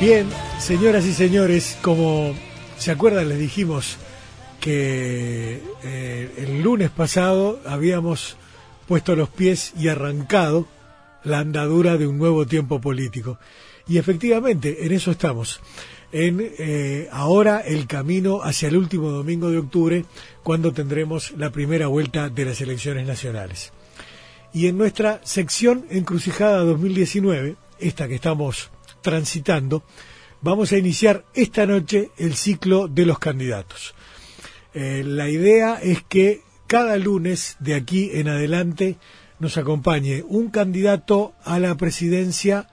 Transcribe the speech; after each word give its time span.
Bien, 0.00 0.26
señoras 0.58 1.04
y 1.04 1.12
señores, 1.12 1.76
como 1.82 2.34
se 2.78 2.90
acuerdan, 2.90 3.28
les 3.28 3.38
dijimos 3.38 3.98
que 4.58 5.60
eh, 5.84 6.34
el 6.38 6.62
lunes 6.62 6.88
pasado 6.88 7.60
habíamos 7.66 8.38
puesto 8.88 9.14
los 9.14 9.28
pies 9.28 9.74
y 9.78 9.88
arrancado 9.88 10.66
la 11.22 11.40
andadura 11.40 11.98
de 11.98 12.06
un 12.06 12.16
nuevo 12.16 12.46
tiempo 12.46 12.80
político. 12.80 13.38
Y 13.86 13.98
efectivamente, 13.98 14.86
en 14.86 14.92
eso 14.92 15.10
estamos. 15.10 15.60
En 16.12 16.50
eh, 16.58 17.10
ahora 17.12 17.60
el 17.60 17.86
camino 17.86 18.42
hacia 18.42 18.68
el 18.68 18.78
último 18.78 19.10
domingo 19.10 19.50
de 19.50 19.58
octubre, 19.58 20.06
cuando 20.42 20.72
tendremos 20.72 21.32
la 21.32 21.50
primera 21.50 21.88
vuelta 21.88 22.30
de 22.30 22.46
las 22.46 22.62
elecciones 22.62 23.06
nacionales. 23.06 23.70
Y 24.54 24.66
en 24.66 24.78
nuestra 24.78 25.20
sección 25.24 25.84
Encrucijada 25.90 26.60
2019, 26.60 27.56
esta 27.78 28.08
que 28.08 28.14
estamos 28.14 28.70
transitando, 29.02 29.84
vamos 30.42 30.72
a 30.72 30.78
iniciar 30.78 31.24
esta 31.34 31.66
noche 31.66 32.10
el 32.18 32.34
ciclo 32.34 32.88
de 32.88 33.06
los 33.06 33.18
candidatos. 33.18 33.94
Eh, 34.72 35.02
la 35.04 35.28
idea 35.28 35.80
es 35.82 36.02
que 36.02 36.42
cada 36.66 36.96
lunes 36.96 37.56
de 37.58 37.74
aquí 37.74 38.10
en 38.14 38.28
adelante 38.28 38.96
nos 39.40 39.56
acompañe 39.56 40.22
un 40.28 40.50
candidato 40.50 41.32
a 41.44 41.58
la 41.58 41.74
presidencia 41.76 42.68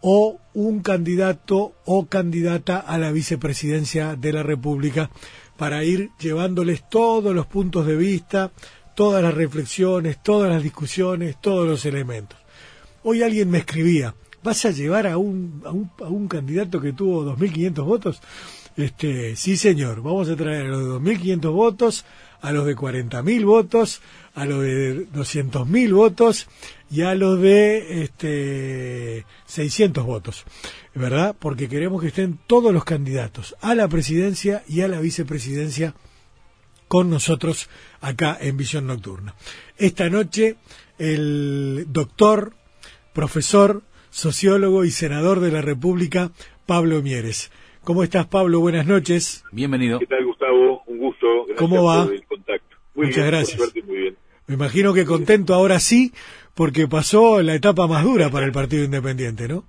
o 0.00 0.40
un 0.54 0.80
candidato 0.80 1.74
o 1.84 2.06
candidata 2.06 2.78
a 2.78 2.98
la 2.98 3.12
vicepresidencia 3.12 4.16
de 4.16 4.32
la 4.32 4.42
República 4.42 5.10
para 5.56 5.84
ir 5.84 6.10
llevándoles 6.18 6.88
todos 6.88 7.34
los 7.34 7.46
puntos 7.46 7.86
de 7.86 7.96
vista, 7.96 8.52
todas 8.94 9.22
las 9.22 9.34
reflexiones, 9.34 10.22
todas 10.22 10.50
las 10.50 10.62
discusiones, 10.62 11.40
todos 11.40 11.66
los 11.66 11.84
elementos. 11.84 12.38
Hoy 13.04 13.22
alguien 13.22 13.50
me 13.50 13.58
escribía, 13.58 14.14
¿vas 14.46 14.64
a 14.64 14.70
llevar 14.70 15.08
a 15.08 15.18
un, 15.18 15.60
a 15.64 15.72
un, 15.72 15.90
a 15.98 16.08
un 16.08 16.28
candidato 16.28 16.80
que 16.80 16.92
tuvo 16.92 17.24
2.500 17.36 17.84
votos? 17.84 18.22
Este, 18.76 19.34
sí, 19.34 19.56
señor, 19.56 20.02
vamos 20.02 20.28
a 20.28 20.36
traer 20.36 20.66
a 20.66 20.68
los 20.68 21.02
de 21.02 21.16
2.500 21.16 21.52
votos, 21.52 22.04
a 22.40 22.52
los 22.52 22.64
de 22.64 22.76
40.000 22.76 23.44
votos, 23.44 24.00
a 24.34 24.44
los 24.44 24.62
de 24.62 25.08
200.000 25.08 25.92
votos 25.92 26.46
y 26.88 27.02
a 27.02 27.16
los 27.16 27.40
de 27.40 28.04
este, 28.04 29.26
600 29.46 30.04
votos, 30.04 30.44
¿verdad? 30.94 31.34
Porque 31.36 31.68
queremos 31.68 32.00
que 32.00 32.08
estén 32.08 32.38
todos 32.46 32.72
los 32.72 32.84
candidatos 32.84 33.56
a 33.60 33.74
la 33.74 33.88
presidencia 33.88 34.62
y 34.68 34.82
a 34.82 34.88
la 34.88 35.00
vicepresidencia 35.00 35.94
con 36.86 37.10
nosotros 37.10 37.68
acá 38.00 38.38
en 38.40 38.56
Visión 38.56 38.86
Nocturna. 38.86 39.34
Esta 39.76 40.08
noche 40.08 40.56
el 40.98 41.86
doctor, 41.88 42.52
profesor, 43.12 43.82
sociólogo 44.16 44.86
y 44.86 44.90
senador 44.90 45.40
de 45.40 45.52
la 45.52 45.60
República, 45.60 46.30
Pablo 46.64 47.02
Mieres. 47.02 47.52
¿Cómo 47.84 48.02
estás, 48.02 48.26
Pablo? 48.26 48.60
Buenas 48.60 48.86
noches. 48.86 49.44
Bienvenido. 49.52 49.98
¿Qué 49.98 50.06
tal, 50.06 50.24
Gustavo? 50.24 50.82
Un 50.86 50.98
gusto. 50.98 51.26
Gracias 51.44 51.58
¿Cómo 51.58 51.84
va? 51.84 52.06
por 52.06 52.14
el 52.14 52.24
contacto. 52.24 52.76
Muy 52.94 53.06
Muchas 53.08 53.24
bien, 53.24 53.30
gracias. 53.30 53.58
Por 53.58 53.70
suerte, 53.70 53.86
muy 53.86 53.98
bien. 53.98 54.16
Me 54.46 54.54
imagino 54.54 54.94
que 54.94 55.04
contento 55.04 55.52
ahora 55.52 55.78
sí, 55.80 56.12
porque 56.54 56.88
pasó 56.88 57.42
la 57.42 57.54
etapa 57.54 57.86
más 57.86 58.04
dura 58.04 58.30
para 58.30 58.46
el 58.46 58.52
Partido 58.52 58.84
Independiente, 58.84 59.48
¿no? 59.48 59.64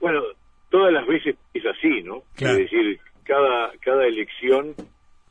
Bueno, 0.00 0.22
todas 0.70 0.92
las 0.92 1.06
veces 1.06 1.36
es 1.54 1.64
así, 1.64 2.02
¿no? 2.02 2.24
Claro. 2.34 2.58
Es 2.58 2.70
decir, 2.70 2.98
cada, 3.22 3.70
cada 3.80 4.06
elección 4.08 4.74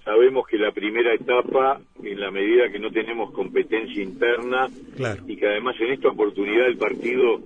sabemos 0.04 0.46
que 0.48 0.58
la 0.58 0.72
primera 0.72 1.14
etapa, 1.14 1.80
en 2.04 2.20
la 2.20 2.32
medida 2.32 2.70
que 2.72 2.80
no 2.80 2.92
tenemos 2.92 3.32
competencia 3.32 4.02
interna 4.04 4.68
Claro. 4.96 5.24
y 5.28 5.38
que 5.38 5.48
además 5.48 5.76
en 5.80 5.94
esta 5.94 6.10
oportunidad 6.10 6.68
el 6.68 6.78
partido 6.78 7.40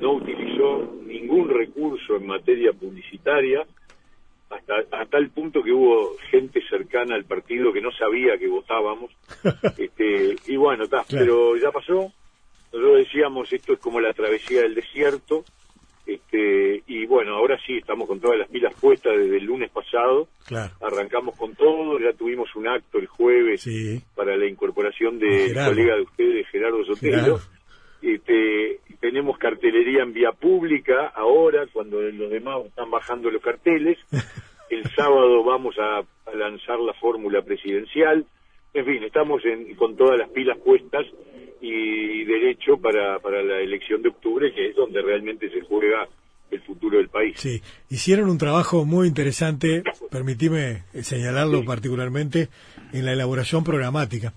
no 0.00 0.12
utilizó 0.12 0.94
ningún 1.06 1.48
recurso 1.48 2.16
en 2.16 2.26
materia 2.26 2.72
publicitaria, 2.72 3.64
hasta 4.48 4.74
a 4.92 5.06
tal 5.06 5.28
punto 5.30 5.62
que 5.62 5.72
hubo 5.72 6.16
gente 6.30 6.62
cercana 6.70 7.16
al 7.16 7.24
partido 7.24 7.72
que 7.72 7.80
no 7.80 7.90
sabía 7.92 8.38
que 8.38 8.46
votábamos. 8.46 9.10
este, 9.78 10.36
y 10.46 10.56
bueno, 10.56 10.84
está, 10.84 11.02
Claro. 11.04 11.24
pero 11.24 11.56
ya 11.56 11.72
pasó. 11.72 12.12
Nosotros 12.72 12.98
decíamos, 12.98 13.52
esto 13.52 13.72
es 13.72 13.78
como 13.80 14.00
la 14.00 14.12
travesía 14.12 14.62
del 14.62 14.74
desierto. 14.74 15.44
Este, 16.06 16.82
y 16.86 17.04
bueno, 17.06 17.34
ahora 17.34 17.58
sí 17.66 17.78
estamos 17.78 18.06
con 18.06 18.20
todas 18.20 18.38
las 18.38 18.48
pilas 18.48 18.72
puestas 18.80 19.12
desde 19.16 19.38
el 19.38 19.44
lunes 19.44 19.70
pasado. 19.70 20.28
Claro. 20.46 20.72
Arrancamos 20.80 21.36
con 21.36 21.54
todo, 21.56 21.98
ya 21.98 22.12
tuvimos 22.12 22.54
un 22.54 22.68
acto 22.68 22.98
el 22.98 23.06
jueves 23.08 23.62
Sí. 23.62 24.00
para 24.14 24.36
la 24.36 24.46
incorporación 24.46 25.18
del 25.18 25.48
Gerardo. 25.48 25.70
colega 25.74 25.96
de 25.96 26.02
ustedes, 26.02 26.48
Gerardo 26.48 26.84
Sotelo. 26.84 27.12
Gerardo. 27.16 27.40
Este, 28.02 28.78
tenemos 29.00 29.36
cartelería 29.38 30.02
en 30.02 30.12
vía 30.12 30.30
pública 30.32 31.08
ahora, 31.14 31.66
cuando 31.72 32.00
los 32.00 32.30
demás 32.30 32.64
están 32.66 32.90
bajando 32.90 33.30
los 33.30 33.42
carteles. 33.42 33.98
El 34.70 34.84
sábado 34.94 35.44
vamos 35.44 35.76
a, 35.78 35.98
a 35.98 36.34
lanzar 36.34 36.78
la 36.80 36.92
fórmula 36.94 37.42
presidencial. 37.42 38.24
En 38.74 38.84
fin, 38.84 39.02
estamos 39.04 39.44
en- 39.44 39.74
con 39.76 39.96
todas 39.96 40.18
las 40.18 40.28
pilas 40.30 40.58
puestas 40.58 41.06
y 41.60 42.24
derecho 42.24 42.76
para, 42.78 43.18
para 43.20 43.42
la 43.42 43.60
elección 43.60 44.02
de 44.02 44.08
octubre, 44.10 44.52
que 44.54 44.68
es 44.70 44.76
donde 44.76 45.00
realmente 45.02 45.50
se 45.50 45.60
juega 45.62 46.08
el 46.50 46.60
futuro 46.62 46.98
del 46.98 47.08
país. 47.08 47.34
Sí, 47.38 47.60
hicieron 47.90 48.30
un 48.30 48.38
trabajo 48.38 48.84
muy 48.84 49.08
interesante, 49.08 49.82
permitime 50.10 50.84
señalarlo 51.02 51.64
particularmente, 51.64 52.48
en 52.92 53.04
la 53.04 53.12
elaboración 53.14 53.64
programática. 53.64 54.32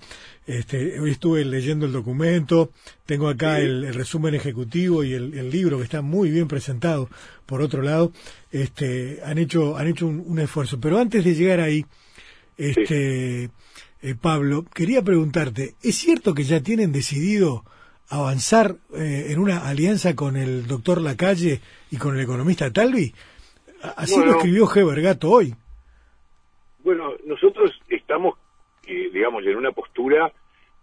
Este, 0.48 1.00
hoy 1.00 1.12
estuve 1.12 1.46
leyendo 1.46 1.86
el 1.86 1.92
documento, 1.92 2.72
tengo 3.06 3.30
acá 3.30 3.58
Sí. 3.58 3.66
el, 3.66 3.84
el 3.84 3.94
resumen 3.94 4.34
ejecutivo 4.34 5.04
y 5.04 5.14
el, 5.14 5.38
el 5.38 5.52
libro 5.52 5.78
que 5.78 5.84
está 5.84 6.02
muy 6.02 6.32
bien 6.32 6.48
presentado. 6.48 7.08
Por 7.46 7.62
otro 7.62 7.84
lado, 7.84 8.12
este, 8.52 9.20
han 9.24 9.38
hecho, 9.38 9.78
han 9.78 9.88
hecho 9.88 10.08
un, 10.08 10.24
un 10.26 10.40
esfuerzo. 10.40 10.80
Pero 10.82 10.98
antes 10.98 11.24
de 11.24 11.36
llegar 11.36 11.60
ahí, 11.60 11.86
este, 12.58 13.50
eh, 14.02 14.16
Pablo, 14.20 14.66
quería 14.74 15.02
preguntarte, 15.02 15.76
¿es 15.84 15.96
cierto 15.96 16.34
que 16.34 16.44
ya 16.44 16.62
tienen 16.62 16.92
decidido 16.92 17.64
avanzar 18.10 18.76
eh, 18.96 19.28
en 19.30 19.40
una 19.40 19.68
alianza 19.68 20.16
con 20.16 20.36
el 20.36 20.68
doctor 20.68 21.02
Lacalle 21.02 21.60
y 21.92 21.98
con 21.98 22.16
el 22.16 22.22
economista 22.22 22.72
Talvi? 22.72 23.14
Así 23.82 24.16
Bueno. 24.16 24.32
lo 24.32 24.38
escribió 24.38 24.68
Gato 25.02 25.30
hoy. 25.30 25.54
Bueno, 26.84 27.14
nosotros 27.26 27.72
estamos, 27.90 28.36
eh, 28.88 29.10
digamos, 29.14 29.46
en 29.46 29.56
una 29.56 29.72
postura 29.72 30.32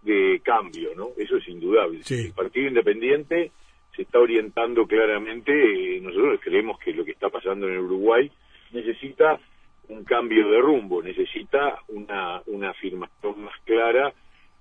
de 0.02 0.40
cambio, 0.44 0.90
¿no? 0.94 1.08
Eso 1.16 1.36
es 1.36 1.48
indudable. 1.48 2.00
Sí. 2.04 2.26
El 2.26 2.32
Partido 2.32 2.68
Independiente 2.68 3.50
se 3.94 4.02
está 4.02 4.18
orientando 4.18 4.86
claramente, 4.86 5.52
eh, 5.52 6.00
nosotros 6.00 6.38
creemos 6.42 6.78
que 6.78 6.92
lo 6.92 7.04
que 7.04 7.12
está 7.12 7.28
pasando 7.30 7.66
en 7.66 7.74
el 7.74 7.80
Uruguay 7.80 8.30
necesita 8.72 9.40
un 9.88 10.04
cambio 10.04 10.48
de 10.48 10.58
rumbo, 10.58 11.02
necesita 11.02 11.78
una, 11.88 12.42
una 12.46 12.70
afirmación 12.70 13.44
más 13.44 13.54
clara 13.64 14.12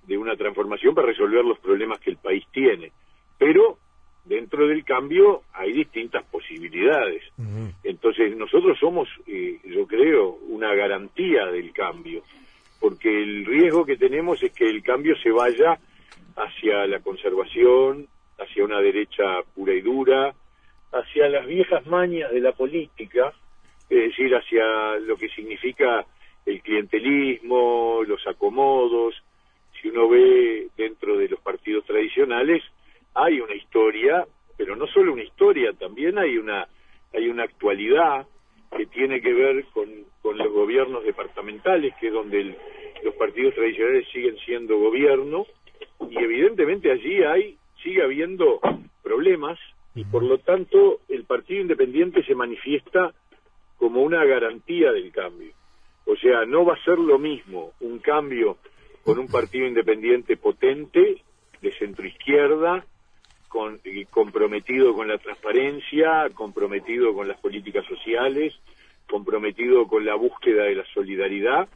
de 0.06 0.16
una 0.16 0.36
transformación 0.36 0.94
para 0.94 1.08
resolver 1.08 1.44
los 1.44 1.58
problemas 1.58 1.98
que 2.00 2.10
el 2.10 2.16
país 2.16 2.44
tiene. 2.52 2.92
Pero 3.38 3.78
dentro 4.24 4.66
del 4.66 4.84
cambio 4.84 5.42
hay 5.52 5.72
distintas 5.72 6.24
posibilidades. 6.24 7.22
Entonces 7.82 8.36
nosotros 8.36 8.78
somos, 8.78 9.08
eh, 9.26 9.58
yo 9.64 9.86
creo, 9.86 10.38
una 10.48 10.74
garantía 10.74 11.46
del 11.46 11.72
cambio, 11.72 12.22
porque 12.80 13.22
el 13.22 13.46
riesgo 13.46 13.84
que 13.84 13.96
tenemos 13.96 14.42
es 14.42 14.52
que 14.52 14.68
el 14.68 14.82
cambio 14.82 15.16
se 15.22 15.30
vaya 15.30 15.78
hacia 16.36 16.86
la 16.86 17.00
conservación, 17.00 18.06
hacia 18.38 18.64
una 18.64 18.80
derecha 18.80 19.42
pura 19.54 19.72
y 19.72 19.80
dura, 19.80 20.34
hacia 20.92 21.28
las 21.28 21.46
viejas 21.46 21.86
mañas 21.86 22.30
de 22.30 22.40
la 22.40 22.52
política, 22.52 23.32
es 23.88 23.98
decir, 24.10 24.34
hacia 24.34 24.96
lo 25.00 25.16
que 25.16 25.28
significa 25.30 26.04
el 26.44 26.60
clientelismo, 26.62 28.02
los 28.06 28.26
acomodos. 28.26 29.14
Si 29.80 29.88
uno 29.88 30.08
ve 30.08 30.68
dentro 30.76 31.16
de 31.16 31.28
los 31.28 31.40
partidos 31.40 31.84
tradicionales, 31.84 32.62
hay 33.14 33.40
una 33.40 33.54
historia, 33.54 34.26
pero 34.56 34.76
no 34.76 34.86
solo 34.88 35.12
una 35.12 35.22
historia, 35.22 35.72
también 35.72 36.18
hay 36.18 36.38
una 36.38 36.66
hay 37.14 37.28
una 37.28 37.44
actualidad 37.44 38.26
que 38.76 38.84
tiene 38.86 39.22
que 39.22 39.32
ver 39.32 39.64
con, 39.72 39.88
con 40.20 40.36
los 40.36 40.52
gobiernos 40.52 41.02
departamentales, 41.04 41.94
que 41.98 42.08
es 42.08 42.12
donde 42.12 42.40
el- 42.40 42.56
los 43.04 43.14
partidos 43.14 43.54
tradicionales 43.54 44.06
siguen 44.12 44.36
siendo 44.44 44.76
gobierno, 44.78 45.46
y 46.10 46.18
evidentemente 46.18 46.90
allí 46.90 47.22
hay 47.22 47.56
sigue 47.82 48.02
habiendo 48.02 48.60
problemas, 49.02 49.58
y 49.94 50.04
por 50.04 50.22
lo 50.24 50.38
tanto 50.38 51.00
el 51.08 51.24
Partido 51.24 51.62
Independiente 51.62 52.22
se 52.24 52.34
manifiesta 52.34 53.14
como 53.78 54.02
una 54.02 54.24
garantía 54.24 54.92
del 54.92 55.10
cambio. 55.12 55.52
O 56.06 56.16
sea, 56.16 56.44
no 56.44 56.64
va 56.64 56.74
a 56.74 56.84
ser 56.84 56.98
lo 56.98 57.18
mismo 57.18 57.72
un 57.80 57.98
cambio 57.98 58.58
con 59.04 59.18
un 59.18 59.28
partido 59.28 59.66
independiente 59.66 60.36
potente, 60.36 61.22
de 61.60 61.72
centroizquierda, 61.78 62.84
con, 63.48 63.80
comprometido 64.10 64.94
con 64.94 65.08
la 65.08 65.18
transparencia, 65.18 66.28
comprometido 66.34 67.14
con 67.14 67.28
las 67.28 67.38
políticas 67.38 67.84
sociales, 67.86 68.54
comprometido 69.08 69.86
con 69.86 70.04
la 70.04 70.14
búsqueda 70.14 70.64
de 70.64 70.74
la 70.74 70.84
solidaridad, 70.92 71.68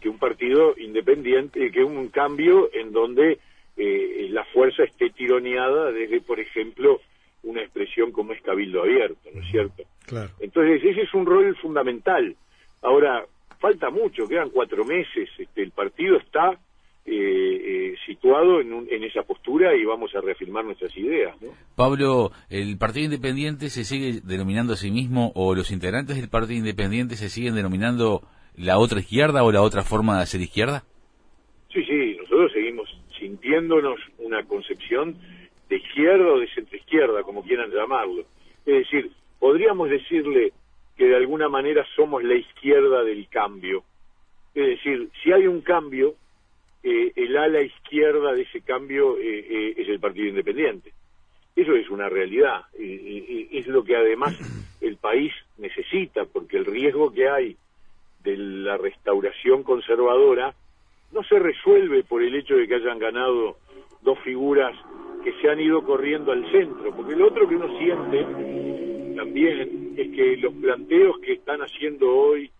que 0.00 0.08
un 0.08 0.18
partido 0.18 0.74
independiente, 0.78 1.70
que 1.70 1.84
un 1.84 2.08
cambio 2.08 2.70
en 2.72 2.92
donde 2.92 3.38
eh, 3.76 4.26
la 4.30 4.44
fuerza 4.46 4.84
esté 4.84 5.10
tironeada 5.10 5.92
desde, 5.92 6.20
por 6.20 6.40
ejemplo, 6.40 7.00
una 7.42 7.62
expresión 7.62 8.12
como 8.12 8.32
es 8.32 8.42
cabildo 8.42 8.82
abierto, 8.82 9.28
¿no 9.34 9.42
es 9.42 9.50
cierto? 9.50 9.82
Claro. 10.06 10.30
Entonces 10.40 10.82
ese 10.84 11.02
es 11.02 11.14
un 11.14 11.26
rol 11.26 11.56
fundamental. 11.56 12.36
Ahora, 12.82 13.24
falta 13.58 13.90
mucho, 13.90 14.26
quedan 14.26 14.50
cuatro 14.50 14.84
meses, 14.84 15.28
este, 15.38 15.62
el 15.62 15.70
partido 15.70 16.16
está 16.16 16.58
eh, 17.04 17.14
eh, 17.14 17.94
situado 18.06 18.60
en, 18.60 18.86
en, 18.88 19.02
esa 19.04 19.22
postura 19.22 19.74
y 19.74 19.84
vamos 19.84 20.14
a 20.14 20.20
reafirmar 20.20 20.64
nuestras 20.64 20.96
ideas. 20.96 21.34
¿no? 21.42 21.48
Pablo, 21.74 22.30
¿el 22.48 22.78
Partido 22.78 23.06
Independiente 23.06 23.70
se 23.70 23.84
sigue 23.84 24.20
denominando 24.22 24.74
a 24.74 24.76
sí 24.76 24.92
mismo 24.92 25.32
o 25.34 25.54
los 25.54 25.72
integrantes 25.72 26.16
del 26.16 26.28
Partido 26.28 26.58
Independiente 26.58 27.16
se 27.16 27.28
siguen 27.28 27.56
denominando 27.56 28.22
la 28.56 28.78
otra 28.78 29.00
izquierda 29.00 29.42
o 29.42 29.50
la 29.50 29.62
otra 29.62 29.82
forma 29.82 30.16
de 30.16 30.22
hacer 30.22 30.40
izquierda? 30.40 30.84
Sí, 31.72 31.82
sí, 31.84 32.16
nosotros 32.20 32.52
seguimos 32.52 32.88
sintiéndonos 33.18 33.98
una 34.18 34.44
concepción 34.44 35.16
de 35.68 35.76
izquierda 35.76 36.32
o 36.32 36.38
de 36.38 36.48
centroizquierda, 36.92 37.22
como 37.22 37.42
quieran 37.42 37.70
llamarlo. 37.70 38.24
Es 38.66 38.74
decir, 38.84 39.10
podríamos 39.38 39.90
decirle 39.90 40.52
que 40.96 41.06
de 41.06 41.16
alguna 41.16 41.48
manera 41.48 41.84
somos 41.96 42.22
la 42.22 42.34
izquierda 42.34 43.02
del 43.02 43.28
cambio. 43.28 43.82
Es 44.54 44.66
decir, 44.66 45.08
si 45.22 45.32
hay 45.32 45.46
un 45.46 45.62
cambio, 45.62 46.14
eh, 46.82 47.12
el 47.16 47.36
ala 47.36 47.62
izquierda 47.62 48.32
de 48.32 48.42
ese 48.42 48.60
cambio 48.60 49.18
eh, 49.18 49.46
eh, 49.48 49.74
es 49.78 49.88
el 49.88 50.00
Partido 50.00 50.28
Independiente. 50.28 50.92
Eso 51.54 51.74
es 51.74 51.90
una 51.90 52.08
realidad, 52.08 52.62
es 52.78 53.66
lo 53.66 53.84
que 53.84 53.94
además 53.94 54.34
el 54.80 54.96
país 54.96 55.34
necesita, 55.58 56.24
porque 56.24 56.56
el 56.56 56.64
riesgo 56.64 57.12
que 57.12 57.28
hay 57.28 57.58
de 58.24 58.38
la 58.38 58.78
restauración 58.78 59.62
conservadora 59.62 60.54
no 61.12 61.22
se 61.24 61.38
resuelve 61.38 62.04
por 62.04 62.22
el 62.22 62.34
hecho 62.36 62.56
de 62.56 62.66
que 62.66 62.76
hayan 62.76 62.98
ganado 62.98 63.58
dos 64.00 64.18
figuras 64.20 64.74
que 65.22 65.32
se 65.40 65.48
han 65.48 65.60
ido 65.60 65.82
corriendo 65.84 66.32
al 66.32 66.50
centro, 66.50 66.94
porque 66.94 67.16
lo 67.16 67.28
otro 67.28 67.48
que 67.48 67.56
uno 67.56 67.78
siente 67.78 68.26
también 69.16 69.94
es 69.96 70.10
que 70.10 70.36
los 70.38 70.54
planteos 70.54 71.18
que 71.20 71.34
están 71.34 71.60
haciendo 71.60 72.10
hoy 72.10 72.50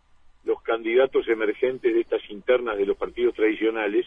los 0.44 0.60
candidatos 0.62 1.28
emergentes 1.28 1.94
de 1.94 2.00
estas 2.00 2.22
internas 2.30 2.76
de 2.76 2.86
los 2.86 2.96
partidos 2.96 3.34
tradicionales 3.34 4.06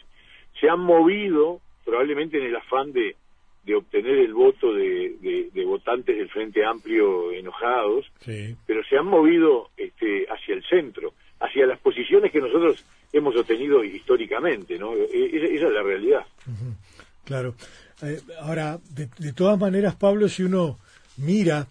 se 0.60 0.70
han 0.70 0.80
movido 0.80 1.62
probablemente 1.84 2.38
en 2.38 2.46
el 2.46 2.56
afán 2.56 2.92
de, 2.92 3.16
de 3.64 3.76
obtener 3.76 4.18
el 4.18 4.34
voto 4.34 4.74
de, 4.74 5.50
de, 5.54 5.66
votantes 5.66 6.18
del 6.18 6.30
Frente 6.30 6.64
Amplio 6.66 7.32
enojados, 7.32 8.06
pero 8.66 8.84
se 8.90 8.98
han 8.98 9.08
movido 9.08 9.70
este, 9.78 10.26
hacia 10.30 10.56
el 10.56 10.64
centro, 10.66 11.14
hacia 11.40 11.66
las 11.66 11.80
posiciones 11.80 12.32
que 12.32 12.40
nosotros 12.40 12.86
hemos 13.12 13.36
obtenido 13.36 13.84
históricamente, 13.84 14.78
¿no? 14.78 14.94
E, 14.94 15.56
esa, 15.56 15.68
es 15.68 15.74
la 15.74 15.84
realidad. 15.84 16.26
Claro. 17.24 17.56
Eh, 18.02 18.22
ahora, 18.42 18.80
de, 18.90 19.10
de, 19.18 19.34
todas 19.34 19.60
maneras, 19.60 19.96
Pablo, 19.96 20.28
si 20.28 20.44
uno 20.44 20.78
mira 21.18 21.68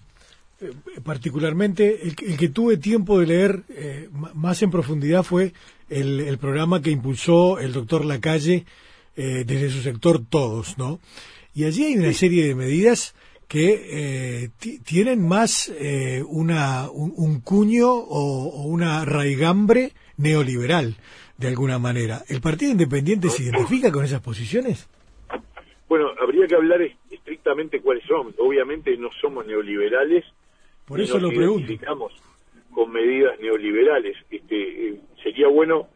eh, 0.61 0.73
particularmente 1.03 2.00
el, 2.06 2.15
que 2.15 2.49
tuve 2.49 2.76
tiempo 2.76 3.19
de 3.19 3.26
leer 3.26 3.62
eh, 3.71 4.09
más 4.12 4.62
en 4.62 4.71
profundidad 4.71 5.25
fue 5.25 5.53
el, 5.91 6.38
programa 6.38 6.81
que 6.81 6.91
impulsó 6.91 7.59
el 7.59 7.73
doctor 7.73 8.05
Lacalle 8.05 8.65
eh, 9.17 9.44
desde 9.44 9.71
su 9.71 9.82
sector 9.82 10.25
Todos, 10.25 10.79
¿no? 10.79 11.00
Y 11.55 11.65
allí 11.65 11.85
hay 11.85 11.97
una 11.97 12.12
serie 12.12 12.47
de 12.47 12.55
medidas 12.55 13.15
que 13.47 14.50
tienen 14.85 15.23
más 15.23 15.71
una, 16.26 16.91
un, 16.91 17.41
cuño 17.41 17.88
o, 17.93 18.65
una 18.65 19.05
raigambre 19.05 19.93
neoliberal, 20.17 20.97
de 21.38 21.49
alguna 21.49 21.79
manera. 21.79 22.25
¿El 22.26 22.41
Partido 22.41 22.73
Independiente 22.73 23.31
se 23.31 23.44
identifica 23.44 23.93
con 23.93 24.05
esas 24.05 24.21
posiciones? 24.21 24.88
Bueno, 25.94 26.11
habría 26.20 26.49
que 26.49 26.56
hablar 26.56 26.82
estrictamente 27.08 27.81
cuáles 27.81 28.02
son. 28.08 28.35
Obviamente 28.38 28.96
no 28.96 29.11
somos 29.20 29.46
neoliberales, 29.46 30.25
por 30.85 31.00
eso 31.00 31.20
lo 31.20 31.29
pregunto. 31.29 31.73
con 32.73 32.91
medidas 32.91 33.38
neoliberales. 33.38 34.17
Este, 34.29 34.88
eh, 34.88 35.00
sería 35.23 35.46
bueno 35.46 35.87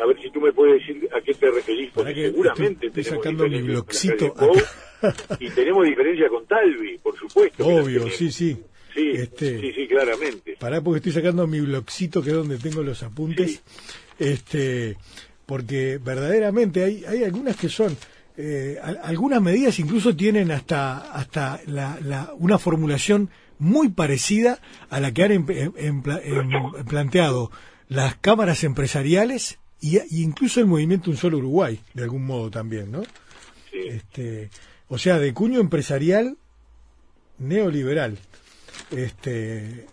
a 0.00 0.06
ver 0.06 0.18
si 0.22 0.30
tú 0.30 0.40
me 0.40 0.54
puedes 0.54 0.80
decir 0.80 1.06
a 1.14 1.20
qué 1.20 1.34
te 1.34 1.50
referís, 1.50 1.90
porque 1.92 2.14
seguramente 2.14 2.86
estoy, 2.86 3.04
sacando 3.04 3.46
mi 3.46 3.60
bloxito 3.60 4.34
y 5.38 5.50
tenemos 5.50 5.84
diferencia 5.84 6.30
con 6.30 6.46
Talvi, 6.46 6.96
por 6.96 7.14
supuesto. 7.18 7.66
Obvio, 7.66 8.08
sí, 8.08 8.32
sí. 8.32 8.56
Sí, 8.94 9.10
este, 9.10 9.60
sí, 9.60 9.72
sí, 9.74 9.86
claramente. 9.86 10.56
Pará 10.58 10.80
porque 10.80 10.96
estoy 10.96 11.12
sacando 11.12 11.46
mi 11.46 11.60
bloxito 11.60 12.22
que 12.22 12.30
es 12.30 12.36
donde 12.36 12.56
tengo 12.56 12.82
los 12.82 13.02
apuntes. 13.02 13.62
Este, 14.18 14.96
porque 15.44 15.98
verdaderamente 16.02 16.84
hay, 16.84 17.04
hay 17.04 17.24
algunas 17.24 17.54
que 17.54 17.68
son 17.68 17.94
eh, 18.36 18.78
algunas 19.02 19.42
medidas 19.42 19.78
incluso 19.78 20.16
tienen 20.16 20.50
hasta 20.50 20.96
hasta 21.12 21.60
la, 21.66 21.98
la, 22.00 22.32
una 22.38 22.58
formulación 22.58 23.30
muy 23.58 23.90
parecida 23.90 24.58
a 24.90 25.00
la 25.00 25.12
que 25.12 25.22
han 25.22 25.32
em, 25.32 25.46
em, 25.50 25.72
em, 25.76 26.84
planteado 26.88 27.50
las 27.88 28.16
cámaras 28.16 28.64
empresariales 28.64 29.58
y, 29.80 29.98
incluso 30.22 30.60
el 30.60 30.66
movimiento 30.66 31.10
Un 31.10 31.16
Solo 31.16 31.38
Uruguay, 31.38 31.80
de 31.94 32.04
algún 32.04 32.24
modo 32.24 32.50
también, 32.50 32.90
¿no? 32.90 33.02
Este, 33.72 34.50
o 34.88 34.98
sea, 34.98 35.18
de 35.18 35.34
cuño 35.34 35.60
empresarial 35.60 36.38
neoliberal. 37.38 38.18
Este, 38.90 39.86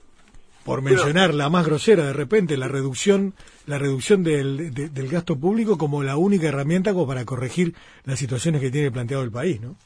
por 0.69 0.83
mencionar 0.83 1.33
la 1.33 1.49
más 1.49 1.65
grosera, 1.65 2.05
de 2.05 2.13
repente, 2.13 2.55
la 2.55 2.67
reducción, 2.67 3.33
la 3.65 3.79
reducción 3.79 4.23
del, 4.23 4.71
del 4.71 5.07
gasto 5.07 5.35
público 5.35 5.79
como 5.79 6.03
la 6.03 6.15
única 6.15 6.47
herramienta 6.47 6.93
como 6.93 7.07
para 7.07 7.25
corregir 7.25 7.73
las 8.05 8.19
situaciones 8.19 8.61
que 8.61 8.69
tiene 8.69 8.91
planteado 8.91 9.23
el 9.23 9.31
país, 9.31 9.59
¿no? 9.59 9.77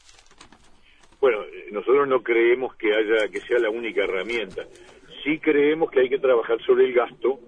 Bueno, 1.22 1.38
nosotros 1.72 2.06
no 2.06 2.22
creemos 2.22 2.76
que 2.76 2.94
haya 2.94 3.28
que 3.28 3.40
sea 3.40 3.58
la 3.60 3.70
única 3.70 4.04
herramienta. 4.04 4.64
Sí 5.24 5.38
creemos 5.38 5.90
que 5.90 6.00
hay 6.00 6.10
que 6.10 6.18
trabajar 6.18 6.60
sobre 6.66 6.84
el 6.84 6.92
gasto 6.92 7.40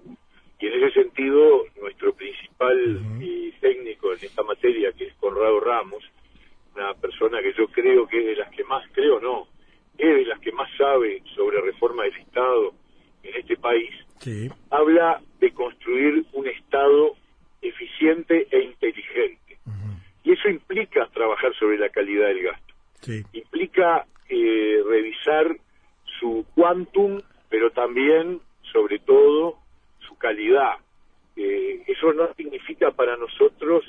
y 0.59 0.65
en 0.65 0.83
ese 0.83 1.03
sentido 1.03 1.63
nuestro 1.79 2.15
principal 2.15 2.99
técnico 3.61 4.13
en 4.13 4.19
esta 4.19 4.41
materia, 4.41 4.91
que 4.93 5.05
es 5.05 5.13
Conrado 5.19 5.59
Ramos, 5.59 6.03
una 6.75 6.91
persona 6.95 7.39
que 7.43 7.53
yo 7.53 7.67
creo 7.67 8.07
que 8.07 8.17
es 8.17 8.25
de 8.25 8.35
las 8.37 8.49
que 8.49 8.63
más, 8.63 8.83
creo 8.93 9.19
no, 9.19 9.45
es 9.95 10.15
de 10.15 10.25
las 10.25 10.39
que 10.39 10.51
más 10.53 10.71
sabe 10.75 11.21
sobre 11.35 11.61
reforma 11.61 12.01
del 12.01 12.17
Estado 12.17 12.73
en 13.27 13.41
este 13.41 13.57
país, 13.57 13.91
habla 14.69 15.21
de 15.39 15.51
construir 15.51 16.25
un 16.33 16.47
Estado 16.47 17.15
eficiente 17.61 18.47
e 18.51 18.61
inteligente. 18.61 19.57
Y 20.23 20.33
eso 20.33 20.49
implica 20.49 21.07
trabajar 21.13 21.53
sobre 21.55 21.77
la 21.77 21.89
calidad 21.89 22.27
del 22.27 22.43
gasto. 22.43 22.73
Implica 23.33 24.05
eh, 24.27 24.81
revisar 24.85 25.55
su 26.19 26.45
quantum, 26.53 27.21
pero 27.49 27.71
también, 27.71 28.41
sobre 28.73 28.99
todo, 28.99 29.57
su 29.99 30.17
calidad. 30.17 30.75
Eh, 31.35 31.83
eso 31.87 32.11
no 32.13 32.33
significa 32.33 32.91
para 32.91 33.15
nosotros 33.15 33.85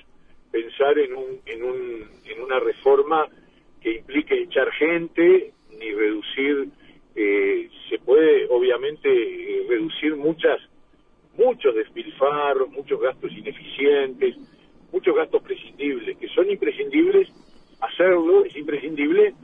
pensar 0.53 0.99
en, 0.99 1.17
un, 1.17 1.41
en, 1.47 1.65
un, 1.65 2.09
en 2.25 2.43
una 2.43 2.61
reforma 2.61 3.27
que 3.81 3.97
implique 3.97 4.43
echar 4.43 4.71
gente 4.73 5.53
ni 5.79 5.93
reducir. 5.93 6.69
Eh, 7.17 7.68
puede, 8.19 8.49
obviamente, 8.51 9.09
reducir 9.69 10.17
muchas 10.17 10.59
muchos 11.37 11.73
despilfarros, 11.73 12.69
muchos 12.71 13.01
gastos 13.01 13.31
ineficientes, 13.31 14.37
muchos 14.91 15.15
gastos 15.15 15.41
prescindibles, 15.41 16.19
que 16.19 16.29
son 16.31 16.51
imprescindibles 16.51 17.29
hacerlo, 17.81 18.45
es 18.45 18.57
imprescindible 18.57 19.35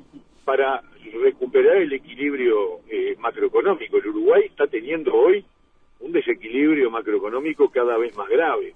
para 0.44 0.82
recuperar 1.22 1.76
el 1.76 1.92
equilibrio 1.92 2.80
eh, 2.90 3.14
macroeconómico. 3.20 3.98
El 3.98 4.08
Uruguay 4.08 4.42
está 4.46 4.66
teniendo 4.66 5.14
hoy 5.14 5.44
un 6.00 6.10
desequilibrio 6.10 6.90
macroeconómico 6.90 7.70
cada 7.70 7.96
vez 7.96 8.16
más 8.16 8.28
grave. 8.28 8.74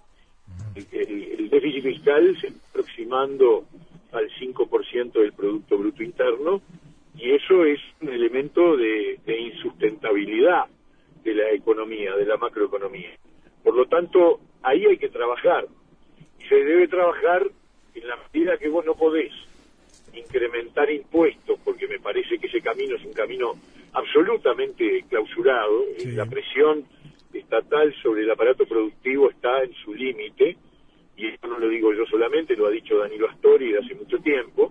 El, 0.92 1.50
déficit 1.50 1.82
fiscal 1.82 2.38
se 2.40 2.52
aproximando 2.70 3.64
al 4.12 4.30
5% 4.30 5.12
del 5.12 5.32
Producto 5.32 5.76
Bruto 5.76 6.04
Interno 6.04 6.62
y 7.18 7.32
eso 7.32 7.64
es 7.64 7.80
un 8.00 8.10
elemento 8.10 8.76
de, 8.76 9.18
de 9.26 9.40
insustentabilidad 9.40 10.66
de 11.24 11.34
la 11.34 11.50
economía, 11.50 12.14
de 12.14 12.24
la 12.24 12.36
macroeconomía. 12.36 13.10
Por 13.62 13.74
lo 13.74 13.86
tanto, 13.86 14.40
ahí 14.62 14.86
hay 14.86 14.98
que 14.98 15.08
trabajar. 15.08 15.66
Y 16.38 16.44
se 16.44 16.54
debe 16.54 16.86
trabajar 16.86 17.46
en 17.94 18.08
la 18.08 18.16
medida 18.32 18.56
que 18.56 18.68
vos 18.68 18.84
no 18.84 18.94
podés 18.94 19.32
incrementar 20.14 20.90
impuestos, 20.90 21.58
porque 21.64 21.86
me 21.88 21.98
parece 21.98 22.38
que 22.38 22.46
ese 22.46 22.60
camino 22.60 22.96
es 22.96 23.04
un 23.04 23.12
camino 23.12 23.54
absolutamente 23.92 25.04
clausurado, 25.08 25.84
la 26.04 26.26
presión 26.26 26.84
estatal 27.32 27.94
sobre 28.02 28.22
el 28.22 28.30
aparato 28.30 28.64
productivo 28.66 29.30
está 29.30 29.62
en 29.62 29.72
su 29.74 29.94
límite, 29.94 30.56
y 31.18 31.26
esto 31.26 31.48
no 31.48 31.58
lo 31.58 31.68
digo 31.68 31.92
yo 31.92 32.06
solamente, 32.06 32.56
lo 32.56 32.68
ha 32.68 32.70
dicho 32.70 32.96
Danilo 32.96 33.28
Astori 33.28 33.72
de 33.72 33.78
hace 33.80 33.94
mucho 33.96 34.18
tiempo. 34.18 34.70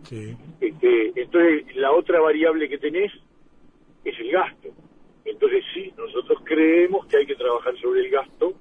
Este, 0.61 1.11
entonces, 1.19 1.75
la 1.75 1.91
otra 1.91 2.21
variable 2.21 2.69
que 2.69 2.77
tenés 2.77 3.11
es 4.05 4.17
el 4.17 4.31
gasto. 4.31 4.69
Entonces, 5.25 5.65
sí, 5.73 5.91
nosotros 5.97 6.39
creemos 6.45 7.05
que 7.07 7.17
hay 7.17 7.25
que 7.25 7.35
trabajar 7.35 7.77
sobre 7.79 7.99
el 7.99 8.09
gasto 8.09 8.53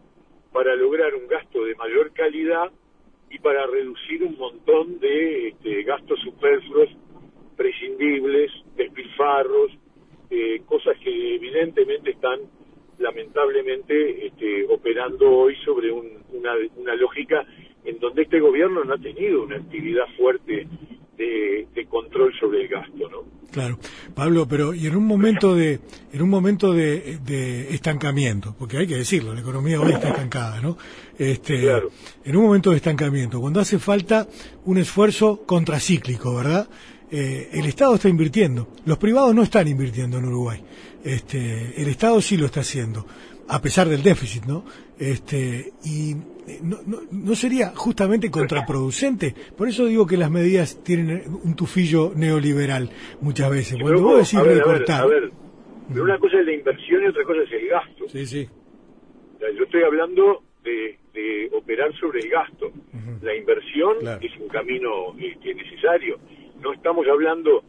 para 0.52 0.74
lograr 0.74 1.14
un 1.14 1.28
gasto 1.28 1.64
de 1.64 1.76
mayor 1.76 2.12
calidad 2.12 2.72
y 3.30 3.38
para 3.38 3.64
reducir 3.66 4.24
un 4.24 4.36
montón 4.36 4.98
de 4.98 5.48
este, 5.48 5.84
gastos 5.84 6.18
superfluos, 6.22 6.88
prescindibles, 7.56 8.50
despilfarros, 8.74 9.70
eh, 10.30 10.60
cosas 10.66 10.98
que 10.98 11.36
evidentemente 11.36 12.10
están 12.10 12.40
lamentablemente 12.98 14.26
este, 14.26 14.64
operando 14.66 15.30
hoy 15.30 15.54
sobre 15.64 15.92
una, 15.92 16.54
una 16.76 16.96
lógica 16.96 17.46
en 17.86 17.98
donde 18.00 18.22
este 18.22 18.40
gobierno 18.40 18.84
no 18.84 18.94
ha 18.94 18.98
tenido 18.98 19.44
una 19.44 19.56
actividad 19.56 20.04
fuerte 20.18 20.66
de, 21.16 21.86
control 21.88 22.32
sobre 22.38 22.62
el 22.62 22.68
gasto, 22.68 23.08
¿no? 23.08 23.24
Claro, 23.52 23.78
Pablo, 24.14 24.46
pero 24.46 24.74
y 24.74 24.86
en 24.86 24.96
un 24.96 25.06
momento 25.06 25.54
de 25.54 25.80
en 26.12 26.20
un 26.20 26.28
momento 26.28 26.72
de, 26.72 27.68
estancamiento, 27.70 28.54
porque 28.58 28.76
hay 28.76 28.86
que 28.86 28.96
decirlo, 28.96 29.32
la 29.32 29.40
economía 29.40 29.80
hoy 29.80 29.92
está 29.92 30.08
estancada, 30.08 30.60
¿no? 30.60 30.76
Este, 31.16 31.60
claro. 31.60 31.90
En 32.24 32.36
un 32.36 32.44
momento 32.44 32.70
de 32.70 32.76
estancamiento, 32.76 33.40
cuando 33.40 33.60
hace 33.60 33.78
falta 33.78 34.26
un 34.64 34.78
esfuerzo 34.78 35.42
contracíclico, 35.46 36.34
¿verdad? 36.34 36.68
Eh, 37.10 37.50
el 37.52 37.66
Estado 37.66 37.94
está 37.94 38.08
invirtiendo, 38.08 38.68
los 38.84 38.98
privados 38.98 39.34
no 39.34 39.42
están 39.42 39.68
invirtiendo 39.68 40.18
en 40.18 40.24
Uruguay, 40.26 40.60
este, 41.04 41.80
el 41.80 41.88
Estado 41.88 42.20
sí 42.20 42.36
lo 42.36 42.46
está 42.46 42.60
haciendo, 42.60 43.06
a 43.48 43.60
pesar 43.60 43.88
del 43.88 44.02
déficit, 44.02 44.44
¿no? 44.44 44.64
Este, 44.98 45.72
y 45.84 46.12
eh, 46.48 46.60
no, 46.62 46.78
no, 47.10 47.34
sería 47.34 47.68
justamente 47.74 48.30
contraproducente. 48.30 49.34
Por 49.56 49.68
eso 49.68 49.86
digo 49.86 50.06
que 50.06 50.16
las 50.16 50.30
medidas 50.30 50.82
tienen 50.82 51.22
un 51.44 51.54
tufillo 51.54 52.12
neoliberal 52.14 52.90
muchas 53.20 53.50
veces. 53.50 53.78
Cuando 53.80 54.02
vos 54.02 54.18
decís 54.18 54.46
recortar. 54.46 55.02
A 55.02 55.06
ver, 55.06 55.30
pero 55.88 56.04
una 56.04 56.18
cosa 56.18 56.40
es 56.40 56.46
la 56.46 56.52
inversión 56.52 57.02
y 57.04 57.06
otra 57.06 57.24
cosa 57.24 57.42
es 57.42 57.52
el 57.52 57.68
gasto. 57.68 58.08
Sí, 58.08 58.26
sí. 58.26 58.48
yo 59.40 59.64
estoy 59.64 59.82
hablando 59.82 60.42
de, 60.64 60.98
operar 61.52 61.92
sobre 61.98 62.20
el 62.20 62.28
gasto. 62.28 62.70
La 63.22 63.34
inversión 63.34 63.96
es 64.20 64.36
un 64.40 64.48
camino 64.48 65.14
este, 65.18 65.54
necesario. 65.54 66.18
No 66.60 66.72
estamos 66.72 67.06
hablando 67.08 67.64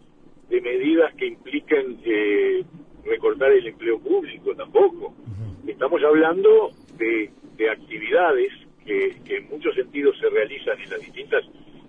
de 0.49 0.61
medidas 0.61 1.13
que 1.15 1.27
impliquen 1.27 1.99
eh, 2.03 2.63
recortar 3.05 3.51
el 3.51 3.67
empleo 3.67 3.99
público 3.99 4.53
tampoco. 4.55 5.13
Estamos 5.67 6.01
hablando 6.01 6.71
de, 6.97 7.29
de 7.57 7.69
actividades 7.69 8.53
que, 8.85 9.17
en 9.27 9.49
muchos 9.49 9.75
sentidos 9.75 10.17
se 10.17 10.29
realizan 10.29 10.79
en 10.81 10.89
las 10.89 11.01
distintas 11.01 11.43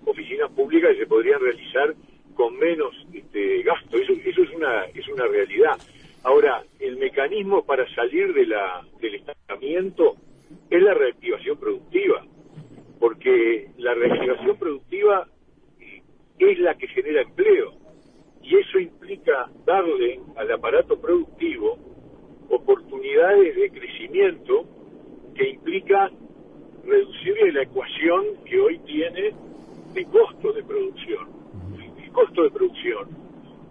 oficinas 0.05 0.51
públicas 0.51 0.91
y 0.93 0.99
se 0.99 1.07
podrían 1.07 1.39
realizar 1.39 1.95
con 2.35 2.57
menos 2.57 2.93
este, 3.13 3.63
gasto. 3.63 3.97
Eso, 3.97 4.13
eso 4.25 4.43
es 4.43 4.49
una 4.51 4.83
es 4.85 5.07
una 5.07 5.27
realidad. 5.27 5.77
Ahora, 6.23 6.61
el 6.79 6.97
mecanismo 6.97 7.65
para 7.65 7.87
salir 7.95 8.33
de 8.33 8.45
la, 8.47 8.85
del 8.99 9.15
estancamiento 9.15 10.15
es 10.69 10.83
la 10.83 10.93
reactivación 10.93 11.57
productiva, 11.57 12.25
porque 12.99 13.69
la 13.77 13.93
reactivación 13.93 14.57
productiva 14.57 15.25
es 16.37 16.59
la 16.59 16.75
que 16.75 16.87
genera 16.89 17.21
empleo 17.21 17.73
y 18.43 18.57
eso 18.57 18.77
implica 18.79 19.49
darle 19.65 20.19
al 20.35 20.51
aparato 20.51 20.99
productivo 20.99 21.88
oportunidades 22.49 23.55
de 23.55 23.69
crecimiento 23.71 24.65
que 25.35 25.49
implica 25.49 26.11
reducirle 26.83 27.51
la 27.51 27.63
ecuación 27.63 28.25
que 28.45 28.59
hoy 28.59 28.79
tiene 28.79 29.33
de 29.93 30.05
costo 30.05 30.53
de 30.53 30.63
producción. 30.63 31.27
El 32.03 32.11
costo 32.11 32.43
de 32.43 32.51
producción 32.51 33.09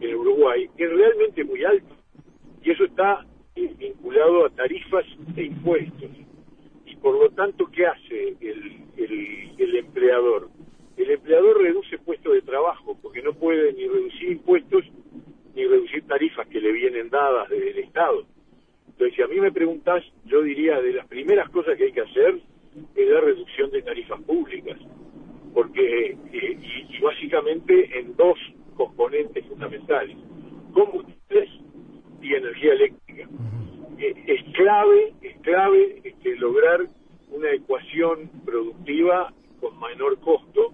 en 0.01 0.15
Uruguay 0.15 0.69
es 0.77 0.91
realmente 0.91 1.45
muy 1.45 1.65
alto 1.65 1.95
y 2.63 2.71
eso 2.71 2.85
está 2.85 3.27
vinculado 3.55 4.47
a 4.47 4.51
tarifas 4.51 5.05
e 5.37 5.45
impuestos. 5.45 6.11
Y 6.87 6.97
por 6.97 7.19
lo 7.19 7.31
tanto, 7.31 7.67
¿qué 7.71 7.87
hace 7.87 8.37
el, 8.41 8.85
el, 9.59 9.77
empleador? 9.77 10.49
El 10.97 11.11
empleador 11.11 11.63
reduce 11.63 11.99
puestos 11.99 12.33
de 12.33 12.43
trabajo 12.43 12.99
porque 13.01 13.23
no 13.23 13.33
puede 13.33 13.73
ni 13.73 13.87
reducir 13.87 14.33
impuestos 14.33 14.85
ni 15.55 15.65
reducir 15.65 16.07
tarifas 16.07 16.47
que 16.49 16.61
le 16.61 16.73
vienen 16.73 17.11
dadas 17.11 17.49
desde 17.49 17.71
el 17.71 17.79
Estado. 17.79 18.25
Entonces, 18.89 19.17
si 19.17 19.23
a 19.23 19.29
mí 19.29 19.41
me 19.41 19.47
preguntas, 19.59 20.05
yo 20.25 20.41
diría 20.43 20.81
de 20.81 20.93
las 20.93 21.09
primeras 21.09 21.51
cosas 21.51 21.77
que 21.77 21.87
hay 21.87 21.93
que 21.93 22.03
hacer 22.03 22.39
es 22.95 23.09
la 23.09 23.21
reducción 23.21 23.73
de 23.73 23.83
tarifas 23.83 24.21
públicas, 24.23 24.79
porque 25.53 26.17
eh, 26.33 26.59
y, 26.89 27.01
básicamente 27.01 27.99
en 27.99 28.15
dos 28.15 28.39
componentes 28.77 29.45
fundamentales, 29.47 30.17
combustibles 30.73 31.49
y 32.23 32.35
energía 32.35 32.73
eléctrica. 32.75 33.29
Eh, 33.99 34.15
es 34.29 34.55
clave, 34.55 35.13
es 35.23 35.37
clave 35.41 36.01
este, 36.05 36.37
lograr 36.37 36.83
una 37.31 37.51
ecuación 37.51 38.31
productiva 38.45 39.33
con 39.61 39.81
menor 39.81 40.21
costo 40.21 40.73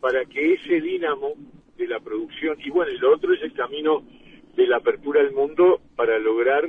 para 0.00 0.24
que 0.24 0.54
ese 0.54 0.80
dínamo 0.80 1.34
de 1.76 1.86
la 1.86 2.00
producción, 2.00 2.56
y 2.64 2.70
bueno, 2.70 2.92
y 2.92 2.98
lo 2.98 3.14
otro 3.14 3.34
es 3.34 3.42
el 3.42 3.52
camino 3.52 4.02
de 4.56 4.66
la 4.66 4.78
apertura 4.78 5.20
al 5.20 5.32
mundo 5.32 5.82
para 5.96 6.18
lograr 6.18 6.66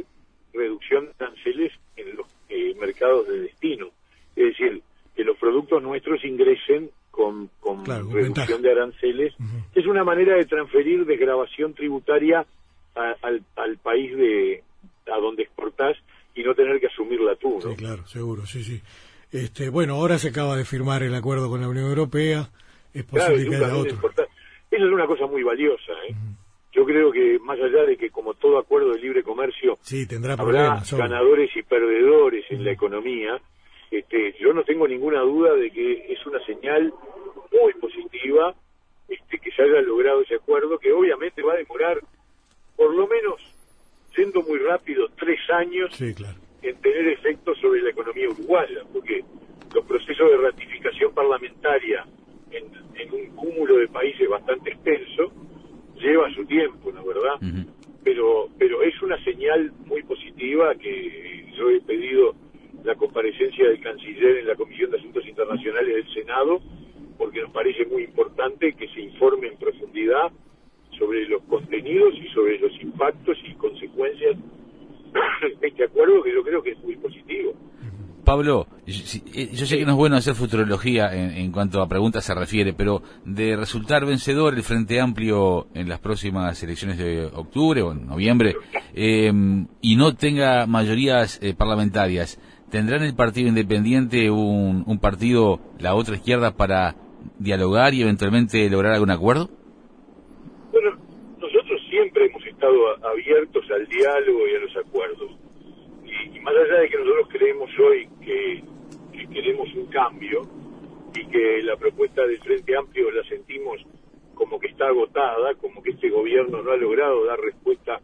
reducción 0.53 1.05
de 1.05 1.25
aranceles 1.25 1.71
en 1.95 2.15
los 2.15 2.27
eh, 2.49 2.75
mercados 2.79 3.27
de 3.27 3.41
destino. 3.41 3.87
Es 4.35 4.45
decir, 4.45 4.81
que 5.15 5.23
los 5.23 5.37
productos 5.37 5.81
nuestros 5.81 6.23
ingresen 6.23 6.89
con, 7.11 7.49
reducción 7.85 8.61
de 8.61 8.71
aranceles. 8.71 9.33
Es 9.75 9.85
una 9.85 10.03
manera 10.03 10.35
de 10.35 10.45
transferir 10.45 11.05
desgrabación 11.05 11.73
tributaria 11.73 12.45
al, 12.95 13.43
al 13.55 13.77
país 13.77 14.15
de 14.17 14.63
a 15.11 15.19
donde 15.19 15.43
exportás 15.43 15.97
y 16.33 16.43
no 16.43 16.55
tener 16.55 16.79
que 16.79 16.87
asumirla 16.87 17.35
tú. 17.35 17.59
¿no? 17.59 17.61
Sí, 17.61 17.75
claro, 17.75 18.05
seguro, 18.07 18.45
sí, 18.45 18.63
sí. 18.63 18.81
Este, 19.31 19.69
bueno, 19.69 19.97
ahora 20.13 20.19
se 20.19 20.29
acaba 20.29 20.55
de 20.55 20.63
firmar 20.63 21.01
el 21.01 21.15
acuerdo 21.15 21.49
con 21.49 21.61
la 21.61 21.67
Unión 21.67 21.87
Europea. 21.87 22.47
Es 22.93 23.03
posible 23.03 23.49
que 23.49 23.55
haya 23.55 23.75
otro. 23.75 23.97
Esa 24.69 24.85
es 24.85 24.91
una 24.91 25.07
cosa 25.07 25.25
muy 25.25 25.41
valiosa. 25.41 25.91
¿eh? 26.07 26.13
Yo 26.71 26.85
creo 26.85 27.11
que 27.11 27.39
más 27.39 27.59
allá 27.59 27.83
de 27.85 27.97
que 27.97 28.11
como 28.11 28.35
todo 28.35 28.59
acuerdo 28.59 28.91
de 28.91 28.99
libre 28.99 29.23
comercio 29.23 29.77
sí, 29.81 30.07
tendrá 30.07 30.33
habrá 30.33 30.83
ganadores 30.91 31.49
y 31.55 31.63
perdedores 31.63 32.45
en 32.49 32.63
la 32.63 32.71
economía, 32.71 33.39
este, 33.89 34.35
yo 34.39 34.53
no 34.53 34.63
tengo 34.63 34.87
ninguna 34.87 35.21
duda 35.21 35.55
de 35.55 35.71
que 35.71 36.13
es 36.13 36.23
una 36.27 36.43
señal 36.45 36.93
muy 37.51 37.73
positiva 37.81 38.53
este, 39.07 39.39
que 39.39 39.51
se 39.51 39.63
haya 39.63 39.81
logrado 39.81 40.21
ese 40.21 40.35
acuerdo, 40.35 40.77
que 40.77 40.91
obviamente 40.91 41.41
va 41.41 41.53
a 41.53 41.57
demorar, 41.57 41.99
por 42.75 42.93
lo 42.93 43.07
menos, 43.07 43.41
siendo 44.13 44.43
muy 44.43 44.59
rápido, 44.59 45.07
tres 45.17 45.39
años 45.49 45.99
en 45.99 46.75
tener 46.81 47.07
efectos 47.09 47.57
sobre 47.59 47.81
la 47.81 47.89
economía 47.89 48.29
uruguaya, 48.29 48.79
porque 48.91 49.23
los 49.73 49.85
procesos 49.85 50.29
de 50.29 50.37
ratificación 50.37 51.13
parlamentaria 51.13 52.05
en, 52.51 52.63
un 53.11 53.35
cúmulo 53.35 53.77
de 53.77 53.87
países 53.87 54.27
bastante 54.29 54.71
extenso 54.71 55.31
lleva 55.95 56.29
su 56.33 56.45
tiempo, 56.45 56.91
¿no 56.91 57.03
verdad? 57.05 57.65
Pero 58.03 58.49
pero 58.57 58.81
es 58.81 59.01
una 59.01 59.21
señal 59.23 59.71
muy 59.85 60.03
positiva 60.03 60.73
que 60.75 61.45
yo 61.57 61.69
he 61.69 61.81
pedido 61.81 62.35
la 62.83 62.95
comparecencia 62.95 63.67
del 63.67 63.79
canciller 63.81 64.37
en 64.37 64.47
la 64.47 64.55
Comisión 64.55 64.91
de 64.91 64.97
Asuntos 64.97 65.25
Internacionales 65.27 65.95
del 65.95 66.13
Senado, 66.13 66.61
porque 67.17 67.41
nos 67.41 67.51
parece 67.51 67.85
muy 67.85 68.03
importante 68.03 68.73
que 68.73 68.87
se 68.89 69.01
informe 69.01 69.47
en 69.47 69.57
profundidad 69.57 70.31
sobre 70.97 71.27
los 71.27 71.41
contenidos 71.43 72.13
y 72.15 72.27
sobre 72.29 72.59
los 72.59 72.71
impactos 72.81 73.37
y 73.45 73.53
consecuencias 73.55 74.37
de 75.59 75.67
este 75.67 75.85
acuerdo, 75.85 76.23
que 76.23 76.33
yo 76.33 76.43
creo 76.43 76.61
que 76.61 76.71
es 76.71 76.79
muy 76.79 76.95
positivo. 76.97 77.53
Pablo, 78.23 78.67
eh, 78.87 79.49
yo 79.53 79.65
sé 79.65 79.77
que 79.77 79.85
no 79.85 79.91
es 79.91 79.97
bueno 79.97 80.15
hacer 80.15 80.35
futurología 80.35 81.13
en, 81.13 81.51
cuanto 81.51 81.81
a 81.81 81.87
preguntas 81.87 82.23
se 82.23 82.33
refiere, 82.33 82.73
pero 82.73 83.01
de 83.25 83.55
resultar 83.55 84.05
vencedor 84.05 84.53
el 84.53 84.63
Frente 84.63 84.99
Amplio 84.99 85.67
en 85.73 85.89
las 85.89 85.99
próximas 85.99 86.61
elecciones 86.63 86.97
de 86.97 87.25
octubre 87.25 87.81
o 87.81 87.93
noviembre 87.93 88.55
eh, 88.93 89.31
y 89.81 89.95
no 89.95 90.15
tenga 90.15 90.65
mayorías 90.67 91.39
eh, 91.41 91.53
parlamentarias, 91.53 92.39
¿Tendrá 92.73 92.97
en 92.97 93.03
el 93.03 93.13
Partido 93.13 93.47
Independiente 93.47 94.31
un, 94.31 94.83
un 94.87 94.99
partido, 94.99 95.59
la 95.77 95.93
otra 95.93 96.15
izquierda, 96.15 96.57
para 96.57 96.95
dialogar 97.37 97.93
y 97.93 98.01
eventualmente 98.01 98.67
lograr 98.67 98.93
algún 98.93 99.11
acuerdo? 99.11 99.47
Bueno, 100.71 100.97
nosotros 101.39 101.79
siempre 101.87 102.25
hemos 102.25 102.43
estado 102.47 103.05
abiertos 103.05 103.63
al 103.69 103.87
diálogo 103.87 104.47
y 104.47 104.55
a 104.55 104.59
los 104.59 104.75
acuerdos. 104.77 105.31
Y, 106.33 106.39
más 106.39 106.55
allá 106.55 106.79
de 106.81 106.89
que 106.89 106.97
nosotros 106.97 107.27
creemos 107.29 107.69
hoy 107.77 108.09
que, 108.23 108.63
que, 109.11 109.27
queremos 109.27 109.73
un 109.75 109.85
cambio 109.87 110.41
y 111.15 111.25
que 111.27 111.61
la 111.63 111.75
propuesta 111.77 112.25
del 112.25 112.39
Frente 112.39 112.75
Amplio 112.75 113.11
la 113.11 113.23
sentimos 113.23 113.85
como 114.33 114.59
que 114.59 114.67
está 114.67 114.87
agotada, 114.87 115.53
como 115.55 115.81
que 115.83 115.91
este 115.91 116.09
gobierno 116.09 116.61
no 116.61 116.71
ha 116.71 116.77
logrado 116.77 117.25
dar 117.25 117.39
respuesta 117.39 117.99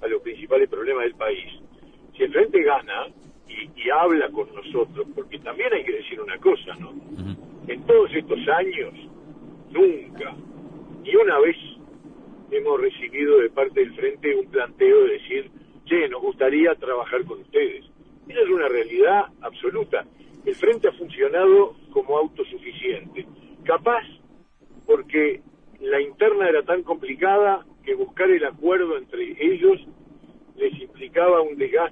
a 0.00 0.06
los 0.06 0.22
principales 0.22 0.68
problemas 0.68 1.04
del 1.04 1.14
país. 1.14 1.44
Si 2.16 2.22
el 2.22 2.32
Frente 2.32 2.62
gana, 2.62 3.06
y, 3.48 3.90
habla 3.90 4.30
con 4.30 4.52
nosotros, 4.54 5.06
porque 5.14 5.38
también 5.38 5.72
hay 5.72 5.84
que 5.84 5.92
decir 5.92 6.20
una 6.20 6.38
cosa, 6.38 6.74
¿no? 6.78 6.92
En 7.68 7.86
todos 7.86 8.10
estos 8.14 8.38
años, 8.48 8.92
nunca, 9.70 10.34
ni 11.02 11.14
una 11.14 11.38
vez 11.40 11.56
hemos 12.50 12.80
recibido 12.80 13.38
de 13.38 13.50
parte 13.50 13.80
del 13.80 13.94
Frente 13.94 14.34
un 14.34 14.46
planteo 14.46 15.04
de 15.04 15.12
decir, 15.12 15.50
che, 15.86 16.08
nos 16.08 16.22
gustaría 16.22 16.74
trabajar 16.74 17.24
con 17.24 17.40
ustedes. 17.40 17.84
Esa 18.28 18.40
es 18.40 18.48
una 18.48 18.68
realidad 18.68 19.24
absoluta. 19.40 20.04
El 20.44 20.54
Frente 20.54 20.88
ha 20.88 20.92
funcionado 20.92 21.76
como 21.92 22.18
autosuficiente. 22.18 23.26
Capaz 23.64 24.04
porque 24.86 25.40
la 25.80 26.00
interna 26.00 26.48
era 26.48 26.62
tan 26.62 26.82
complicada 26.82 27.64
que 27.84 27.94
buscar 27.94 28.30
el 28.30 28.44
acuerdo 28.44 28.96
entre 28.96 29.36
ellos 29.38 29.80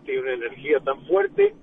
y 0.07 0.17
una 0.17 0.33
energía 0.33 0.81
tan 0.81 1.05
fuerte 1.07 1.55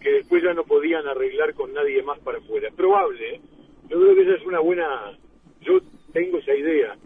que 0.00 0.10
después 0.12 0.42
ya 0.42 0.54
no 0.54 0.64
podían 0.64 1.06
arreglar 1.06 1.54
con 1.54 1.72
nadie 1.72 2.02
más 2.02 2.18
para 2.20 2.38
afuera. 2.38 2.68
Es 2.68 2.74
probable, 2.74 3.34
¿eh? 3.34 3.40
yo 3.88 4.00
creo 4.00 4.14
que 4.14 4.22
esa 4.22 4.34
es 4.34 4.46
una 4.46 4.60
buena, 4.60 5.18
yo 5.60 5.80
tengo 6.12 6.38
esa 6.38 6.54
idea 6.54 6.96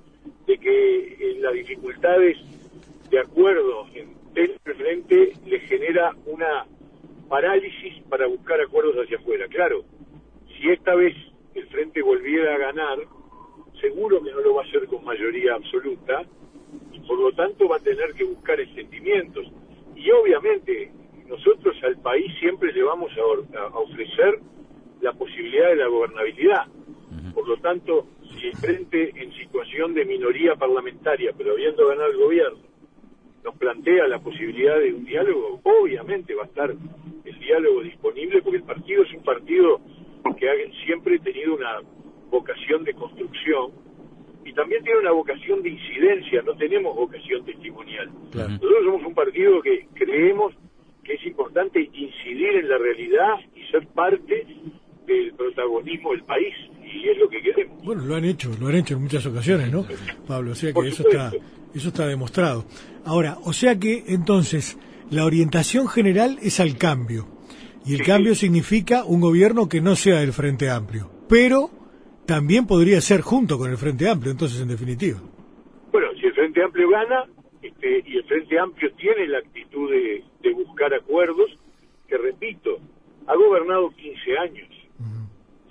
de 0.47 0.59
que 0.59 1.33
en 1.33 1.43
las 1.43 1.55
dificultades 1.55 2.37
de 3.11 3.19
acuerdo 3.19 3.87
en 3.95 4.15
el 4.35 4.59
frente 4.77 5.33
le 5.47 5.61
genera 5.61 6.15
una 6.27 6.67
parálisis 7.29 8.03
para 8.09 8.27
buscar 8.27 8.61
acuerdos 8.61 8.97
hacia 8.97 9.19
afuera. 9.19 9.47
Claro, 9.49 9.85
si 10.57 10.71
esta 10.71 10.95
vez 10.95 11.15
el 11.55 11.67
frente 11.69 12.03
volviera 12.03 12.55
a 12.55 12.59
ganar, 12.59 12.99
seguro 13.81 14.23
que 14.23 14.31
no 14.33 14.41
lo 14.41 14.55
va 14.55 14.63
a 14.63 14.67
hacer 14.67 14.87
con 14.87 15.05
mayoría 15.05 15.55
absoluta 15.55 16.23
y 16.93 17.01
por 17.01 17.19
lo 17.19 17.33
tanto 17.33 17.69
va 17.69 17.77
a 17.77 17.81
tener 17.81 18.13
que 18.15 18.25
buscar 18.25 18.61
extendimientos. 18.61 19.47
Y 19.95 20.11
obviamente 20.11 20.93
nosotros 21.29 21.77
al 21.83 21.97
país 21.99 22.33
siempre 22.39 22.73
le 22.73 22.83
vamos 22.83 23.11
a, 23.17 23.79
ofrecer 23.79 24.39
la 25.01 25.13
posibilidad 25.13 25.69
de 25.69 25.77
la 25.77 25.87
gobernabilidad. 25.87 26.67
Por 27.35 27.49
lo 27.49 27.57
tanto, 27.59 28.07
si 28.39 28.47
el 28.47 28.57
frente 28.57 29.13
en 29.17 29.33
situación 29.33 29.95
de 29.95 30.05
minoría 30.05 30.55
parlamentaria, 30.57 31.33
pero 31.37 31.53
habiendo 31.53 31.89
ganado 31.89 32.11
el 32.11 32.17
gobierno, 32.17 32.74
nos 33.45 33.55
plantea 33.57 34.09
la 34.09 34.19
posibilidad 34.19 34.79
de 34.79 34.95
un 34.95 35.05
diálogo, 35.05 35.61
obviamente 35.63 36.35
va 36.35 36.45
a 36.45 36.47
estar 36.47 36.71
el 36.71 37.39
diálogo 37.39 37.83
disponible 37.83 38.41
porque 38.43 38.57
el 38.57 38.65
partido 38.65 39.03
es 39.03 39.13
un 39.13 39.23
partido 39.23 39.81
que 40.39 40.49
ha 40.49 40.55
siempre 40.87 41.19
tenido 41.19 41.55
una 41.55 41.81
vocación 42.31 42.85
de 42.85 42.95
construcción 42.95 43.73
y 44.45 44.53
también 44.55 44.83
tiene 44.83 45.01
una 45.01 45.13
vocación 45.13 45.63
de 45.63 45.71
incidencia, 45.71 46.43
no 46.43 46.55
tenemos 46.57 46.97
vocación 46.97 47.45
testimonial. 47.45 48.11
Nosotros 48.35 48.85
somos 48.85 49.07
un 49.07 49.15
partido 49.15 49.61
que 49.63 49.87
creemos 49.95 50.55
que 51.03 51.15
es 51.15 51.27
importante 51.27 51.81
incidir 51.93 52.57
en 52.57 52.69
la 52.69 52.79
realidad 52.79 53.35
y 53.55 53.63
ser 53.71 53.87
parte 53.89 54.47
del 55.07 55.35
protagonismo 55.35 56.13
del 56.13 56.25
país 56.25 56.55
y 56.95 57.09
es 57.09 57.19
lo 57.19 57.29
que 57.29 57.43
queremos. 57.43 57.83
Bueno, 57.83 58.05
lo 58.05 58.15
han 58.15 58.25
hecho, 58.25 58.51
lo 58.61 58.69
han 58.69 58.77
hecho 58.77 58.95
en 58.95 59.03
muchas 59.03 59.27
ocasiones, 59.27 59.71
¿no? 59.73 59.87
Pablo, 60.27 60.53
o 60.53 60.55
sea 60.55 60.73
que 60.73 60.89
eso 60.89 61.03
está 61.09 61.33
eso 61.75 61.89
está 61.89 62.07
demostrado. 62.07 62.65
Ahora, 63.05 63.37
o 63.45 63.53
sea 63.53 63.79
que 63.79 64.05
entonces 64.07 64.79
la 65.11 65.25
orientación 65.25 65.89
general 65.89 66.39
es 66.41 66.61
al 66.61 66.79
cambio. 66.79 67.27
Y 67.85 67.95
el 67.95 68.03
cambio 68.03 68.35
significa 68.35 69.05
un 69.05 69.21
gobierno 69.21 69.69
que 69.69 69.83
no 69.83 69.95
sea 69.95 70.21
del 70.21 70.33
Frente 70.33 70.71
Amplio. 70.71 71.11
Pero 71.29 71.71
también 72.27 72.67
podría 72.67 73.01
ser 73.01 73.21
junto 73.21 73.59
con 73.59 73.71
el 73.71 73.77
Frente 73.77 74.09
Amplio, 74.09 74.33
entonces, 74.33 74.61
en 74.61 74.69
definitiva. 74.69 75.21
Bueno, 75.93 76.09
si 76.19 76.27
el 76.27 76.33
Frente 76.33 76.63
Amplio 76.63 76.89
gana 76.89 77.25
este, 77.61 78.03
y 78.07 78.17
el 78.17 78.25
Frente 78.25 78.59
Amplio 78.59 78.91
tiene 78.95 79.27
la 79.27 79.39
actitud 79.39 79.91
de, 79.91 80.25
buscar 80.55 80.95
acuerdos, 80.95 81.51
que 82.09 82.17
repito, 82.17 82.79
ha 83.27 83.35
gobernado 83.35 83.91
15 83.91 84.39
años, 84.39 84.69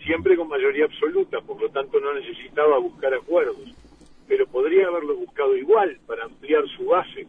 siempre 0.06 0.36
con 0.36 0.48
mayoría 0.48 0.86
absoluta, 0.86 1.42
por 1.42 1.62
lo 1.62 1.70
tanto 1.70 2.00
no 2.00 2.14
necesitaba 2.14 2.78
buscar 2.78 3.14
acuerdos 3.14 3.74
pero 4.28 4.48
podría 4.48 4.88
haberlo 4.88 5.16
buscado 5.16 5.56
igual 5.56 5.98
para 6.08 6.26
ampliar 6.26 6.64
su 6.76 6.86
base. 6.86 7.28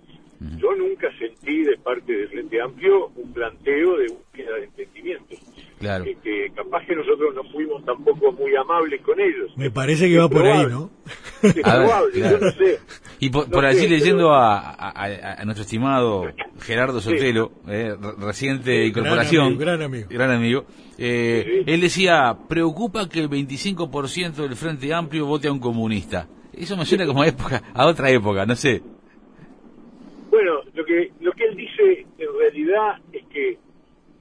Yo 0.59 0.75
nunca 0.75 1.11
sentí 1.19 1.62
de 1.62 1.76
parte 1.78 2.12
del 2.12 2.28
Frente 2.28 2.61
Amplio 2.61 3.11
un 3.16 3.33
planteo 3.33 3.97
de 3.97 4.09
búsqueda 4.09 4.57
de 4.57 4.64
entendimiento. 4.64 5.37
Claro. 5.85 6.05
que 6.23 6.50
capaz 6.55 6.87
que 6.87 6.97
nosotros 6.97 7.35
no 7.35 7.45
fuimos 7.50 7.85
tampoco 7.85 8.33
muy 8.33 8.57
amables 8.57 9.03
con 9.03 9.21
ellos. 9.21 9.53
Me 9.55 9.71
parece 9.71 10.09
que 10.09 10.19
va 10.19 10.31
por 10.31 10.47
ahí, 10.47 10.67
¿no? 10.67 10.91
Es 11.43 11.55
probable, 11.55 12.21
yo 12.21 12.38
no 12.38 12.50
sé. 12.53 12.79
Y 13.21 13.29
por, 13.29 13.64
allí 13.67 13.87
leyendo 13.87 14.33
a, 14.33 15.43
nuestro 15.45 15.62
estimado 15.62 16.25
Gerardo 16.61 17.00
Sotelo, 17.00 17.53
eh, 17.69 17.95
reciente 18.19 18.87
incorporación, 18.87 19.59
gran 19.59 19.83
amigo, 19.83 20.09
gran 20.11 20.31
amigo, 20.31 20.64
eh, 20.97 21.64
él 21.67 21.81
decía, 21.81 22.35
preocupa 22.49 23.09
que 23.09 23.21
el 23.21 23.28
25% 23.28 24.35
del 24.37 24.56
Frente 24.56 24.93
Amplio 24.95 25.26
vote 25.26 25.49
a 25.49 25.52
un 25.52 25.61
comunista. 25.61 26.28
Eso 26.52 26.76
me 26.76 26.87
suena 26.87 27.04
como 27.06 27.23
a, 27.23 27.26
época, 27.28 27.63
a 27.75 27.87
otra 27.87 28.11
época, 28.11 28.47
no 28.47 28.56
sé. 28.56 28.80
Bueno, 30.30 30.63
lo 30.73 30.85
que, 30.85 31.13
lo 31.21 31.32
que 31.32 31.45
él 31.45 31.56
dice 31.56 32.06
en 32.19 32.39
realidad 32.39 32.99
es 33.13 33.25
que 33.26 33.58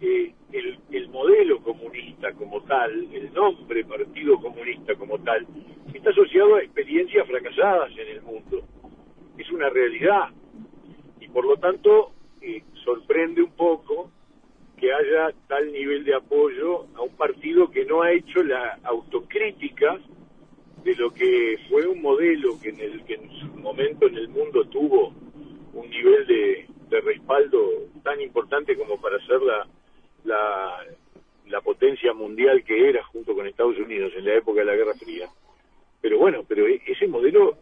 eh, 0.02 0.34
el, 0.54 0.80
el 0.92 1.10
modelo 1.10 1.60
comunista 1.62 2.32
como 2.34 2.62
tal, 2.62 2.92
el 3.13 3.34
nombre 3.34 3.84
Partido 3.84 4.39
Comunista 4.39 4.96
como 4.96 5.18
tal, 5.20 5.46
está 5.94 6.12
asociado 6.12 6.56
a 6.56 6.62
experiencias 6.62 7.28
fracasadas 7.28 7.92
en 7.98 8.08
el 8.08 8.22
mundo. 8.22 8.62
Es 9.38 9.52
una 9.52 9.70
realidad. 9.70 10.30
Y 11.20 11.28
por 11.28 11.46
lo 11.46 11.58
tanto, 11.58 12.12
eh, 12.42 12.63
sorprende 12.84 13.42
un 13.42 13.52
poco 13.52 14.12
que 14.78 14.92
haya 14.94 15.34
tal 15.48 15.72
nivel 15.72 16.04
de 16.04 16.16
apoyo 16.16 16.88
a 16.96 17.02
un 17.02 17.16
partido 17.16 17.72
que 17.72 17.86
no 17.86 18.02
ha 18.02 18.12
hecho 18.12 18.44
la 18.44 18.80
autocrítica 18.84 19.98
de 20.84 20.96
lo 20.96 21.12
que 21.12 21.58
fue 21.70 21.88
un 21.88 22.02
modelo 22.02 22.60
que 22.62 22.70
en, 22.70 22.80
el, 22.82 23.04
que 23.06 23.13
en 23.13 23.32
su 23.39 23.48
momento 23.60 24.08
en 24.08 24.18
el 24.18 24.28
mundo 24.28 24.66
tuvo 24.66 25.13
un 25.74 25.89
nivel 25.89 26.28
de, 26.28 26.68
respaldo 27.02 27.60
tan 28.04 28.22
importante 28.22 28.78
como 28.78 29.02
para 29.02 29.18
ser 29.26 29.42
la, 29.42 29.66
la, 30.26 30.86
potencia 31.64 32.14
mundial 32.14 32.64
que 32.64 32.90
era 32.90 33.04
junto 33.06 33.34
con 33.34 33.48
Estados 33.48 33.78
Unidos 33.78 34.12
en 34.18 34.26
la 34.26 34.36
época 34.36 34.60
de 34.60 34.66
la 34.66 34.76
Guerra 34.76 34.94
Fría. 34.96 35.30
Pero 36.02 36.18
bueno, 36.18 36.44
pero 36.48 36.68
e, 36.68 36.82
ese 36.86 37.08
modelo 37.08 37.58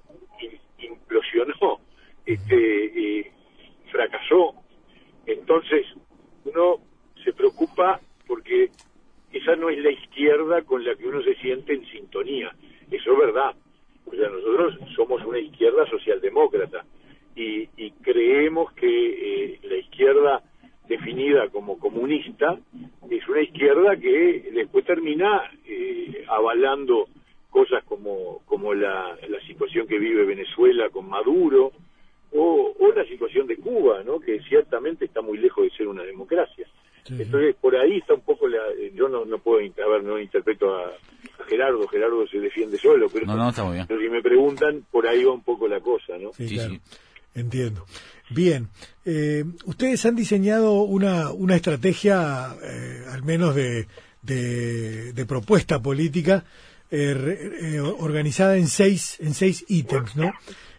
implosionó, 0.79 1.79
este, 2.25 3.19
eh, 3.19 3.31
fracasó. 3.91 4.55
Entonces, 5.25 5.85
uno 6.45 6.77
se 7.23 7.33
preocupa 7.33 7.99
porque 8.25 8.71
esa 9.31 9.55
no 9.55 9.69
es 9.69 9.77
la 9.79 9.91
izquierda 9.91 10.61
con 10.63 10.83
la 10.83 10.95
que 10.95 11.07
uno 11.07 11.21
se 11.21 11.35
siente 11.35 11.73
en 11.73 11.85
sintonía. 11.85 12.53
Eso 12.89 13.13
es 13.13 13.19
verdad. 13.19 13.55
O 14.05 14.11
sea, 14.11 14.29
nosotros 14.29 14.77
somos 14.95 15.23
una 15.23 15.39
izquierda 15.39 15.87
socialdemócrata 15.89 16.83
y, 17.35 17.67
creemos 18.01 18.73
que 18.73 18.87
eh, 18.87 19.59
la 19.63 19.77
izquierda 19.77 20.43
definida 20.87 21.49
como 21.49 21.77
comunista 21.79 22.57
es 23.09 23.27
una 23.27 23.41
izquierda 23.41 23.95
que 23.97 24.51
después 24.53 24.85
termina 24.85 25.41
eh, 25.65 26.25
avalando 26.27 27.07
cosas 27.49 27.83
como, 27.83 28.39
como 28.45 28.73
la, 28.73 29.17
situación 29.47 29.85
que 29.87 29.99
vive 29.99 30.25
Venezuela 30.25 30.89
con 30.89 31.09
Maduro 31.09 31.71
o, 32.31 32.73
o 32.79 32.93
la 32.93 33.03
situación 33.05 33.47
de 33.47 33.57
Cuba, 33.57 34.03
¿no? 34.03 34.19
que 34.19 34.39
ciertamente 34.43 35.05
está 35.05 35.21
muy 35.21 35.37
lejos 35.37 35.65
de 35.65 35.71
ser 35.71 35.87
una 35.87 36.03
democracia. 36.03 36.67
Entonces, 37.09 37.55
por 37.59 37.75
ahí 37.75 37.97
está 37.97 38.13
un 38.13 38.21
poco 38.21 38.47
la... 38.47 38.59
Eh, 38.77 38.91
yo 38.93 39.09
no, 39.09 39.25
no 39.25 39.39
puedo, 39.39 39.59
a 39.59 39.89
ver, 39.89 40.03
no 40.03 40.19
interpreto 40.19 40.73
a, 40.73 40.93
Gerardo, 41.47 41.87
Gerardo 41.87 42.25
se 42.27 42.39
defiende 42.39 42.77
solo, 42.77 43.09
pero, 43.09 43.25
si 43.25 44.09
me 44.09 44.21
preguntan, 44.21 44.85
por 44.91 45.07
ahí 45.07 45.23
va 45.23 45.33
un 45.33 45.43
poco 45.43 45.67
la 45.67 45.79
cosa, 45.81 46.17
¿no? 46.17 46.31
Sí, 46.33 46.55
claro. 46.55 46.75
Entiendo. 47.33 47.85
Bien, 48.33 48.69
eh, 49.05 49.43
ustedes 49.65 50.05
han 50.05 50.15
diseñado 50.15 50.83
una, 50.83 51.31
una 51.31 51.55
estrategia, 51.55 52.55
eh, 52.63 53.05
al 53.11 53.23
menos 53.23 53.55
de, 53.55 53.87
de, 54.21 55.25
propuesta 55.25 55.81
política, 55.81 56.45
organizada 57.99 58.57
en 58.57 58.67
seis, 58.67 59.17
en 59.19 59.33
seis 59.33 59.65
ítems, 59.67 60.15
¿no? 60.15 60.33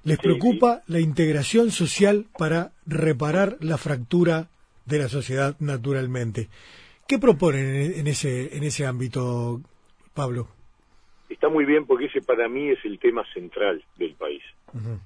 Les 0.04 0.18
preocupa 0.18 0.82
la 0.86 1.00
integración 1.00 1.70
social 1.70 2.26
para 2.36 2.72
reparar 2.86 3.56
la 3.60 3.78
fractura 3.78 4.48
de 4.84 4.98
la 4.98 5.08
sociedad 5.08 5.56
naturalmente. 5.60 6.48
¿Qué 7.06 7.18
proponen 7.18 7.92
en 7.94 8.06
ese, 8.06 8.56
en 8.56 8.62
ese 8.62 8.86
ámbito, 8.86 9.60
Pablo? 10.14 10.48
Está 11.32 11.48
muy 11.48 11.64
bien 11.64 11.86
porque 11.86 12.06
ese 12.06 12.20
para 12.20 12.48
mí 12.48 12.70
es 12.70 12.78
el 12.84 12.98
tema 12.98 13.24
central 13.32 13.82
del 13.96 14.14
país. 14.14 14.42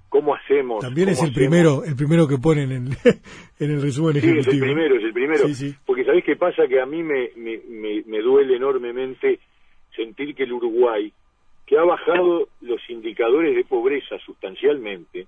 ¿Cómo 0.08 0.34
hacemos? 0.34 0.80
También 0.80 1.08
es 1.08 1.22
el 1.22 1.32
primero, 1.32 1.82
el 1.84 1.96
primero 1.96 2.28
que 2.28 2.38
ponen 2.38 2.70
en, 2.70 2.86
en 3.58 3.70
el 3.70 3.82
resumen 3.82 4.16
ejecutivo. 4.16 4.44
Sí, 4.44 4.50
es 4.50 4.54
el 4.54 4.60
primero, 4.60 4.96
es 4.96 5.04
el 5.04 5.12
primero. 5.12 5.44
Porque 5.84 6.04
¿sabés 6.04 6.24
qué 6.24 6.36
pasa? 6.36 6.68
Que 6.68 6.80
a 6.80 6.86
mí 6.86 7.02
me, 7.02 7.30
me, 7.36 7.60
me 8.06 8.20
duele 8.20 8.56
enormemente 8.56 9.40
sentir 9.94 10.34
que 10.34 10.44
el 10.44 10.52
Uruguay, 10.52 11.12
que 11.66 11.78
ha 11.78 11.84
bajado 11.84 12.48
los 12.60 12.80
indicadores 12.88 13.56
de 13.56 13.64
pobreza 13.64 14.18
sustancialmente, 14.24 15.26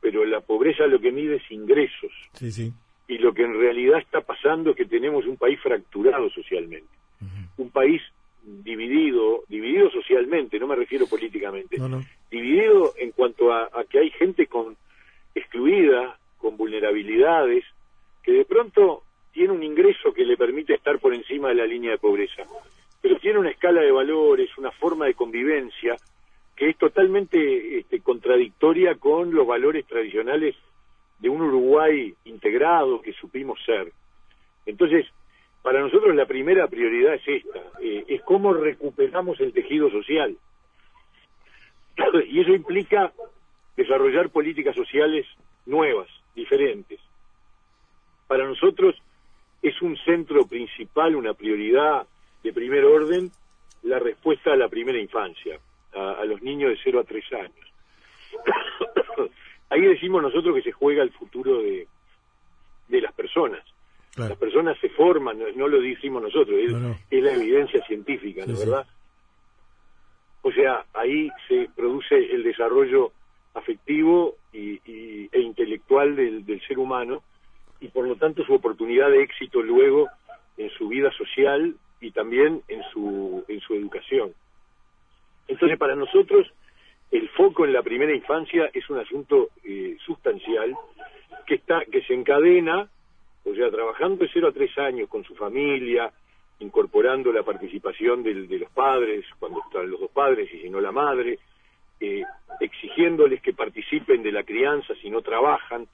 pero 0.00 0.24
la 0.24 0.40
pobreza 0.40 0.86
lo 0.86 0.98
que 0.98 1.12
mide 1.12 1.36
es 1.36 1.50
ingresos. 1.50 2.12
Sí, 2.32 2.50
sí 2.50 2.72
y 3.08 3.18
lo 3.18 3.32
que 3.32 3.44
en 3.44 3.54
realidad 3.54 3.98
está 3.98 4.20
pasando 4.20 4.70
es 4.70 4.76
que 4.76 4.84
tenemos 4.84 5.26
un 5.26 5.36
país 5.36 5.60
fracturado 5.60 6.28
socialmente, 6.30 6.88
un 7.56 7.70
país 7.70 8.02
dividido, 8.46 9.42
dividido 9.48 9.90
socialmente, 9.90 10.58
no 10.58 10.68
me 10.68 10.76
refiero 10.76 11.06
políticamente, 11.06 11.78
dividido 12.30 12.94
en 12.96 13.10
cuanto 13.10 13.52
a, 13.52 13.68
que 13.90 13.98
hay 13.98 14.10
gente 14.10 14.46
con 14.46 14.76
excluida, 15.34 16.16
con 16.38 16.56
vulnerabilidades, 16.56 17.64
que 18.22 18.32
de 18.32 18.44
pronto 18.44 19.02
tiene 19.32 19.52
un 19.52 19.62
ingreso 19.62 20.12
que 20.12 20.24
le 20.24 20.36
permite 20.36 20.74
estar 20.74 20.98
por 21.00 21.12
encima 21.12 21.48
de 21.48 21.56
la 21.56 21.66
línea 21.66 21.90
de 21.90 21.98
pobreza, 21.98 22.44
pero 23.02 23.18
tiene 23.18 23.40
una 23.40 23.50
escala 23.50 23.80
de 23.82 23.90
valores, 23.90 24.56
una 24.58 24.70
forma 24.70 25.06
de 25.06 25.14
convivencia 25.14 25.96
que 26.54 26.70
es 26.70 26.78
totalmente 26.78 27.78
este, 27.78 28.00
contradictoria 28.00 28.94
con 28.94 29.34
los 29.34 29.46
valores 29.46 29.84
tradicionales 29.86 30.54
de 31.18 31.28
un 31.28 31.42
Uruguay 31.42 32.14
integrado 32.24 33.02
que 33.02 33.12
supimos 33.12 33.58
ser. 33.64 33.92
Entonces, 34.64 35.06
para 35.66 35.80
nosotros 35.80 36.14
la 36.14 36.26
primera 36.26 36.68
prioridad 36.68 37.14
es 37.14 37.26
esta, 37.26 37.58
eh, 37.82 38.04
es 38.06 38.22
cómo 38.22 38.54
recuperamos 38.54 39.40
el 39.40 39.52
tejido 39.52 39.90
social. 39.90 40.36
y 42.30 42.40
eso 42.40 42.52
implica 42.52 43.12
desarrollar 43.76 44.30
políticas 44.30 44.76
sociales 44.76 45.26
nuevas, 45.66 46.06
diferentes. 46.36 47.00
Para 48.28 48.46
nosotros 48.46 48.94
es 49.60 49.82
un 49.82 49.96
centro 49.96 50.46
principal, 50.46 51.16
una 51.16 51.34
prioridad 51.34 52.06
de 52.44 52.52
primer 52.52 52.84
orden, 52.84 53.32
la 53.82 53.98
respuesta 53.98 54.52
a 54.52 54.56
la 54.56 54.68
primera 54.68 55.00
infancia, 55.00 55.58
a, 55.96 56.24
los 56.26 56.42
niños 56.42 56.70
de 56.70 56.78
0 56.84 57.00
a 57.00 57.02
3 57.02 57.24
años. 57.32 57.72
Ahí 59.70 59.80
decimos 59.80 60.22
nosotros 60.22 60.54
que 60.54 60.62
se 60.62 60.70
juega 60.70 61.02
el 61.02 61.10
futuro 61.10 61.60
de, 61.60 61.88
de 62.86 63.00
las 63.00 63.12
personas. 63.14 63.64
Las 64.16 64.36
personas 64.38 64.78
se 64.80 64.88
forman, 64.90 65.38
no, 65.56 65.68
lo 65.68 65.80
decimos 65.80 66.22
nosotros, 66.22 66.58
es, 67.10 67.22
la 67.22 67.32
evidencia 67.32 67.84
científica, 67.86 68.44
¿no 68.46 68.58
verdad? 68.58 68.86
O 70.42 70.52
sea, 70.52 70.84
ahí 70.94 71.28
se 71.48 71.68
produce 71.74 72.16
el 72.16 72.42
desarrollo 72.42 73.12
afectivo 73.54 74.36
y, 74.52 74.80
e 75.32 75.40
intelectual 75.40 76.16
del, 76.16 76.46
del 76.46 76.60
ser 76.66 76.78
humano 76.78 77.22
y 77.80 77.88
por 77.88 78.06
lo 78.06 78.16
tanto 78.16 78.44
su 78.44 78.54
oportunidad 78.54 79.10
de 79.10 79.22
éxito 79.22 79.60
luego 79.60 80.08
en 80.56 80.70
su 80.70 80.88
vida 80.88 81.10
social 81.12 81.74
y 82.00 82.10
también 82.10 82.62
en 82.68 82.82
su, 82.92 83.44
en 83.48 83.60
su 83.60 83.74
educación. 83.74 84.32
Entonces, 85.48 85.78
para 85.78 85.94
nosotros, 85.94 86.50
el 87.10 87.28
foco 87.30 87.64
en 87.64 87.72
la 87.72 87.82
primera 87.82 88.14
infancia 88.14 88.70
es 88.72 88.88
un 88.90 88.98
asunto 88.98 89.50
eh, 89.64 89.96
sustancial 90.04 90.74
que, 91.46 91.54
está, 91.54 91.84
que 91.84 92.02
se 92.02 92.14
encadena, 92.14 92.88
o 93.46 93.54
sea, 93.54 93.70
trabajando 93.70 94.24
de 94.24 94.30
0 94.32 94.48
a 94.48 94.52
3 94.52 94.78
años 94.78 95.08
con 95.08 95.24
su 95.24 95.34
familia, 95.34 96.12
incorporando 96.58 97.32
la 97.32 97.42
participación 97.42 98.22
de 98.22 98.58
los 98.58 98.70
padres, 98.70 99.24
cuando 99.38 99.60
están 99.60 99.90
los 99.90 100.00
dos 100.00 100.10
padres 100.10 100.52
y 100.52 100.60
si 100.60 100.70
no 100.70 100.80
la 100.80 100.92
madre, 100.92 101.38
eh, 102.00 102.22
exigiéndoles 102.60 103.40
que 103.40 103.52
participen 103.52 104.22
de 104.22 104.32
la 104.32 104.42
crianza 104.42 104.94
si 105.00 105.10
no 105.10 105.22
trabajan, 105.22 105.86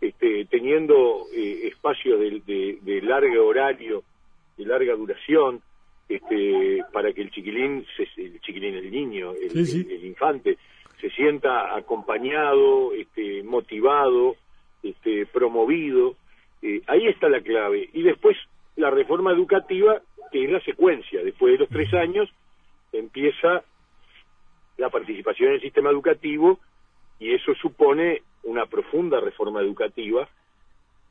este, 0.00 0.44
teniendo 0.44 1.26
eh, 1.34 1.66
espacios 1.68 2.20
de, 2.20 2.78
de, 2.80 3.02
largo 3.02 3.46
horario, 3.46 4.02
de 4.56 4.64
larga 4.64 4.94
duración, 4.94 5.60
este, 6.08 6.82
para 6.92 7.12
que 7.12 7.22
el 7.22 7.30
chiquilín, 7.30 7.84
el 8.16 8.40
chiquilín, 8.40 8.74
el 8.74 8.90
niño, 8.90 9.32
el, 9.32 10.04
infante, 10.04 10.58
se 11.00 11.10
sienta 11.10 11.76
acompañado, 11.76 12.92
este, 12.94 13.42
motivado, 13.42 14.36
este, 14.82 15.26
promovido. 15.26 16.16
Eh, 16.62 16.82
ahí 16.86 17.06
está 17.06 17.28
la 17.28 17.40
clave. 17.40 17.88
Y 17.92 18.02
después 18.02 18.36
la 18.76 18.90
reforma 18.90 19.32
educativa, 19.32 20.00
que 20.32 20.44
es 20.44 20.50
la 20.50 20.60
secuencia. 20.60 21.22
Después 21.22 21.52
de 21.52 21.58
los 21.58 21.68
tres 21.68 21.92
años 21.94 22.28
empieza 22.92 23.62
la 24.76 24.88
participación 24.90 25.48
en 25.48 25.54
el 25.56 25.60
sistema 25.60 25.90
educativo 25.90 26.58
y 27.18 27.34
eso 27.34 27.54
supone 27.54 28.22
una 28.44 28.66
profunda 28.66 29.20
reforma 29.20 29.60
educativa, 29.60 30.28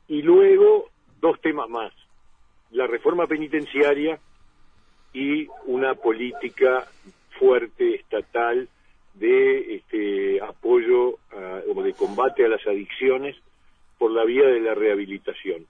y 0.08 0.22
luego 0.22 0.88
dos 1.20 1.38
temas 1.40 1.68
más, 1.68 1.92
la 2.70 2.86
reforma 2.86 3.26
penitenciaria 3.26 4.18
y 5.12 5.46
una 5.66 5.94
política 5.94 6.86
fuerte 7.38 7.96
estatal 7.96 8.68
de 9.14 9.76
este, 9.76 10.40
apoyo 10.40 11.18
o 11.74 11.82
de 11.82 11.92
combate 11.92 12.44
a 12.44 12.48
las 12.48 12.66
adicciones 12.66 13.36
por 13.98 14.12
la 14.12 14.24
vía 14.24 14.46
de 14.46 14.60
la 14.60 14.74
rehabilitación. 14.74 15.66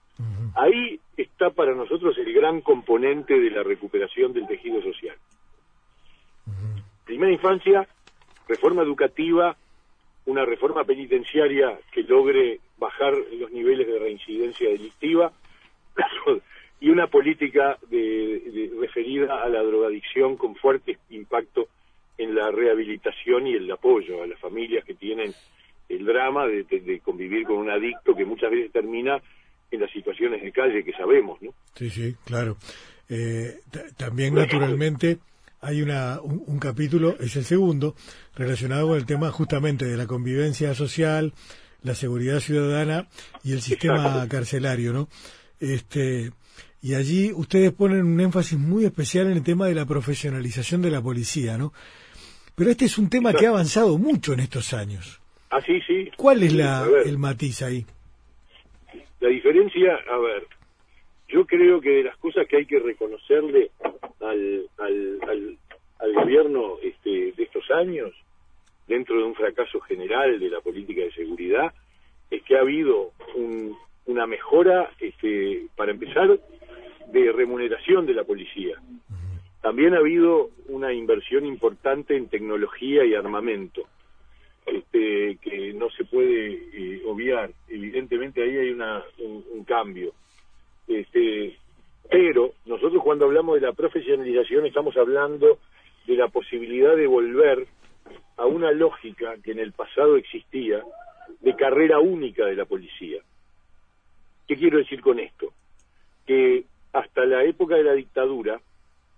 Ahí 0.55 0.99
está 1.17 1.49
para 1.51 1.73
nosotros 1.73 2.17
el 2.17 2.33
gran 2.33 2.61
componente 2.61 3.39
de 3.39 3.51
la 3.51 3.63
recuperación 3.63 4.33
del 4.33 4.47
tejido 4.47 4.81
social. 4.81 5.15
Primera 7.05 7.31
infancia, 7.31 7.87
reforma 8.47 8.83
educativa 8.83 9.55
una 10.29 10.45
reforma 10.45 10.83
penitenciaria 10.83 11.79
que 11.91 12.03
logre 12.03 12.59
bajar 12.77 13.13
los 13.39 13.51
niveles 13.51 13.87
de 13.87 13.97
reincidencia 13.97 14.69
delictiva 14.69 15.31
y 16.79 16.89
una 16.89 17.07
política 17.07 17.77
de, 17.89 18.71
referida 18.79 19.41
a 19.43 19.49
la 19.49 19.63
drogadicción 19.63 20.37
con 20.37 20.55
fuerte 20.55 20.99
impacto 21.09 21.67
en 22.17 22.35
la 22.35 22.51
rehabilitación 22.51 23.47
y 23.47 23.53
el 23.53 23.71
apoyo 23.71 24.21
a 24.21 24.27
las 24.27 24.39
familias 24.39 24.85
que 24.85 24.93
tienen 24.93 25.33
el 25.89 26.05
drama 26.05 26.45
de, 26.47 27.01
convivir 27.03 27.45
con 27.45 27.57
un 27.57 27.69
adicto 27.69 28.15
que 28.15 28.25
muchas 28.25 28.51
veces 28.51 28.71
termina 28.71 29.21
en 29.71 29.81
las 29.81 29.91
situaciones 29.91 30.41
de 30.41 30.51
calle 30.51 30.83
que 30.83 30.93
sabemos, 30.93 31.41
¿no? 31.41 31.53
Sí, 31.75 31.89
sí, 31.89 32.15
claro. 32.25 32.57
Eh, 33.09 33.59
también, 33.97 34.35
naturalmente, 34.35 35.17
hay 35.61 35.81
una, 35.81 36.21
un, 36.21 36.59
capítulo, 36.59 37.15
es 37.19 37.35
el 37.35 37.43
segundo, 37.43 37.95
relacionado 38.35 38.89
con 38.89 38.97
el 38.97 39.05
tema 39.05 39.31
justamente 39.31 39.85
de 39.85 39.97
la 39.97 40.07
convivencia 40.07 40.73
social, 40.75 41.33
la 41.81 41.95
seguridad 41.95 42.39
ciudadana 42.39 43.07
y 43.43 43.53
el 43.53 43.61
sistema 43.61 44.27
carcelario, 44.29 44.93
¿no? 44.93 45.09
Este, 45.59 46.31
y 46.81 46.93
allí 46.93 47.33
ustedes 47.33 47.73
ponen 47.73 48.05
un 48.05 48.19
énfasis 48.19 48.57
muy 48.57 48.85
especial 48.85 49.27
en 49.27 49.33
el 49.33 49.43
tema 49.43 49.67
de 49.67 49.75
la 49.75 49.85
profesionalización 49.85 50.81
de 50.81 50.91
la 50.91 51.01
policía, 51.01 51.57
¿no? 51.57 51.73
Pero 52.55 52.71
este 52.71 52.85
es 52.85 52.97
un 52.97 53.09
tema 53.09 53.33
que 53.33 53.47
ha 53.47 53.49
avanzado 53.49 53.97
mucho 53.97 54.33
en 54.33 54.41
estos 54.41 54.73
años. 54.73 55.19
Ah, 55.49 55.61
sí, 55.61 55.81
sí. 55.81 56.11
¿Cuál 56.15 56.43
es 56.43 56.53
la, 56.53 56.85
el 57.05 57.17
matiz 57.17 57.61
ahí? 57.63 57.85
La 59.19 59.29
diferencia, 59.29 59.99
a 60.09 60.17
ver, 60.17 60.47
yo 61.27 61.45
creo 61.45 61.81
que 61.81 61.89
de 61.89 62.03
las 62.03 62.17
cosas 62.17 62.47
que 62.47 62.57
hay 62.57 62.65
que 62.65 62.79
reconocerle 62.79 63.71
al, 64.21 64.69
al, 64.77 65.57
al, 65.99 66.13
gobierno 66.13 66.77
este, 66.81 67.33
de 67.33 67.43
estos 67.43 67.69
años, 67.71 68.11
dentro 68.87 69.17
de 69.17 69.23
un 69.23 69.35
fracaso 69.35 69.79
general 69.81 70.39
de 70.39 70.49
la 70.49 70.61
política 70.61 71.01
de 71.01 71.11
seguridad, 71.11 71.73
es 72.29 72.43
que 72.43 72.57
ha 72.57 72.61
habido 72.61 73.11
una 74.05 74.27
mejora, 74.27 74.91
este, 74.99 75.67
para 75.75 75.91
empezar, 75.91 76.39
de 77.11 77.31
remuneración 77.31 78.05
de 78.05 78.13
la 78.13 78.23
policía. 78.23 78.77
También 79.61 79.93
ha 79.93 79.97
habido 79.97 80.51
una 80.67 80.93
inversión 80.93 81.45
importante 81.45 82.15
en 82.15 82.27
tecnología 82.27 83.03
y 83.05 83.13
armamento, 83.13 83.87
este, 84.65 85.37
que 85.41 85.73
no 85.73 85.89
se 85.91 86.05
puede 86.05 86.53
eh, 86.73 87.01
obviar. 87.05 87.51
Evidentemente 87.67 88.43
ahí 88.43 88.57
hay 88.57 88.71
una, 88.71 89.03
un 89.19 89.63
cambio. 89.63 90.13
Este, 90.87 91.57
pero 92.09 92.53
nosotros 92.65 93.03
cuando 93.03 93.25
hablamos 93.25 93.55
de 93.55 93.67
la 93.67 93.73
profesionalización 93.73 94.65
estamos 94.65 94.97
hablando 94.97 95.59
de 96.07 96.15
la 96.15 96.27
posibilidad 96.27 96.95
de 96.95 97.05
volver 97.05 97.67
a 98.37 98.45
una 98.45 98.71
lógica 98.71 99.35
que 99.43 99.51
en 99.51 99.59
el 99.59 99.73
pasado 99.73 100.15
existía 100.17 100.83
de 101.41 101.55
carrera 101.55 101.99
única 101.99 102.45
de 102.45 102.55
la 102.55 102.65
policía. 102.65 103.21
¿Qué 104.47 104.55
quiero 104.55 104.79
decir 104.79 105.01
con 105.01 105.19
esto? 105.19 105.53
Que 106.25 106.63
hasta 106.93 107.25
la 107.25 107.43
época 107.43 107.75
de 107.75 107.83
la 107.83 107.93
dictadura, 107.93 108.59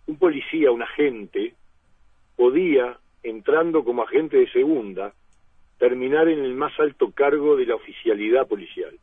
un 0.08 0.18
policía, 0.18 0.72
un 0.72 0.82
agente, 0.82 1.54
podía, 2.36 2.98
entrando 3.24 3.86
como 3.86 4.04
agente 4.04 4.38
de 4.38 4.52
segunda, 4.52 5.14
terminar 5.82 6.28
en 6.28 6.46
el 6.46 6.54
más 6.54 6.80
alto 6.80 7.10
cargo 7.10 7.56
de 7.56 7.66
la 7.66 7.74
oficialidad 7.74 8.48
policial. 8.48 8.94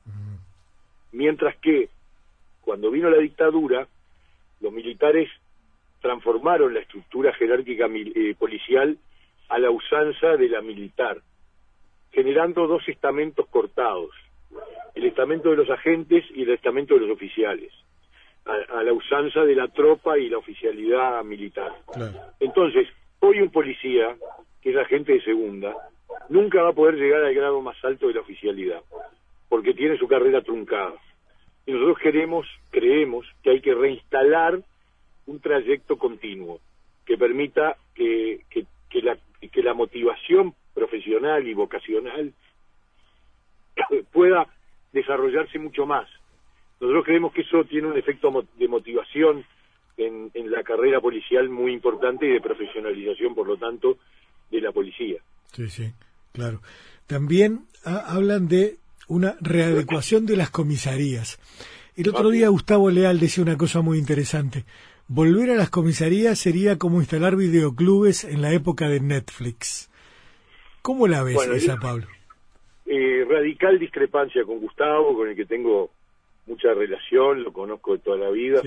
Mientras 1.11 1.57
que 1.57 1.89
cuando 2.61 2.93
vino 2.93 3.11
la 3.11 3.19
dictadura, 3.19 3.89
los 4.61 4.73
militares 4.73 5.29
transformaron 6.01 6.73
la 6.73 6.79
estructura 6.79 7.33
jerárquica 7.33 7.89
eh, 7.93 8.37
policial 8.39 8.97
a 9.49 9.59
la 9.59 9.73
usanza 9.73 10.37
de 10.37 10.49
la 10.49 10.61
militar, 10.61 11.21
generando 12.13 12.69
dos 12.69 12.89
estamentos 12.89 13.49
cortados, 13.49 14.13
el 14.95 15.05
estamento 15.05 15.51
de 15.51 15.57
los 15.57 15.71
agentes 15.71 16.27
y 16.33 16.43
el 16.43 16.51
estamento 16.51 16.95
de 16.95 17.01
los 17.01 17.11
oficiales, 17.11 17.73
a, 18.45 18.85
la 18.85 18.93
usanza 18.93 19.41
de 19.43 19.57
la 19.57 19.67
tropa 19.67 20.17
y 20.17 20.29
la 20.29 20.39
oficialidad 20.39 21.25
militar. 21.25 21.73
Entonces, 22.39 22.87
hoy 23.19 23.41
un 23.41 23.51
policía, 23.51 24.15
que 24.63 24.71
es 24.71 24.77
agente 24.77 25.15
de 25.15 25.25
segunda, 25.25 25.75
nunca 26.29 26.63
va 26.63 26.71
a 26.71 26.75
poder 26.75 26.97
llegar 26.97 27.25
al 27.25 27.35
grado 27.35 27.61
más 27.61 27.77
alto 27.85 28.09
de 28.09 28.15
la 28.15 28.21
oficialidad, 28.21 28.83
porque 29.49 29.75
tiene 29.75 29.99
su 29.99 30.09
carrera 30.09 30.43
truncada. 30.43 30.95
Y 31.67 31.73
nosotros 31.73 31.99
queremos, 31.99 32.47
creemos 32.71 33.27
que 33.43 33.51
hay 33.51 33.61
que 33.61 33.75
reinstalar 33.75 34.61
un 35.27 35.41
trayecto 35.41 35.99
continuo 35.99 36.61
que 37.05 37.17
permita 37.17 37.77
que, 37.95 38.45
la, 39.03 39.19
que 39.41 39.63
la 39.63 39.75
motivación 39.75 40.55
profesional 40.75 41.47
y 41.47 41.55
vocacional 41.55 42.33
pueda 44.13 44.47
desarrollarse 44.93 45.59
mucho 45.59 45.87
más. 45.87 46.09
Nosotros 46.81 47.05
creemos 47.05 47.33
que 47.33 47.43
eso 47.43 47.65
tiene 47.65 47.89
un 47.89 47.99
efecto 47.99 48.47
de 48.57 48.69
motivación 48.69 49.45
en, 49.97 50.31
en, 50.35 50.51
la 50.51 50.63
carrera 50.63 51.01
policial 51.01 51.49
muy 51.49 51.73
importante 51.73 52.27
y 52.27 52.33
de 52.33 52.41
profesionalización, 52.41 53.35
por 53.35 53.49
lo 53.49 53.57
tanto, 53.57 53.99
de 54.51 54.61
la 54.61 54.71
policía. 54.71 55.21
Sí, 55.59 55.69
sí, 55.71 55.93
claro. 56.33 56.61
También 57.09 57.65
hablan 57.85 58.47
de 58.47 58.77
una 59.09 59.37
readecuación 59.41 60.25
de 60.25 60.37
las 60.37 60.51
comisarías. 60.51 61.41
El 61.97 62.11
otro 62.11 62.31
día 62.31 62.49
Gustavo 62.49 62.91
Leal 62.91 63.19
decía 63.19 63.43
una 63.43 63.57
cosa 63.57 63.81
muy 63.81 63.99
interesante. 63.99 64.65
Volver 65.09 65.51
a 65.51 65.57
las 65.57 65.69
comisarías 65.69 66.39
sería 66.39 66.79
como 66.79 67.01
instalar 67.01 67.35
videoclubes 67.35 68.23
en 68.23 68.41
la 68.41 68.53
época 68.53 68.89
de 68.89 69.01
Netflix. 69.01 69.91
¿Cómo 70.81 71.09
la 71.09 71.25
ves 71.25 71.45
esa, 71.53 71.77
Pablo? 71.77 72.07
Eh, 72.87 73.27
radical 73.29 73.81
discrepancia 73.81 74.45
con 74.45 74.61
Gustavo, 74.61 75.17
con 75.17 75.29
el 75.29 75.35
que 75.35 75.45
tengo 75.45 75.91
mucha 76.49 76.73
relación, 76.75 77.43
lo 77.43 77.53
conozco 77.53 77.93
de 77.93 77.99
toda 77.99 78.17
la 78.17 78.31
vida, 78.31 78.63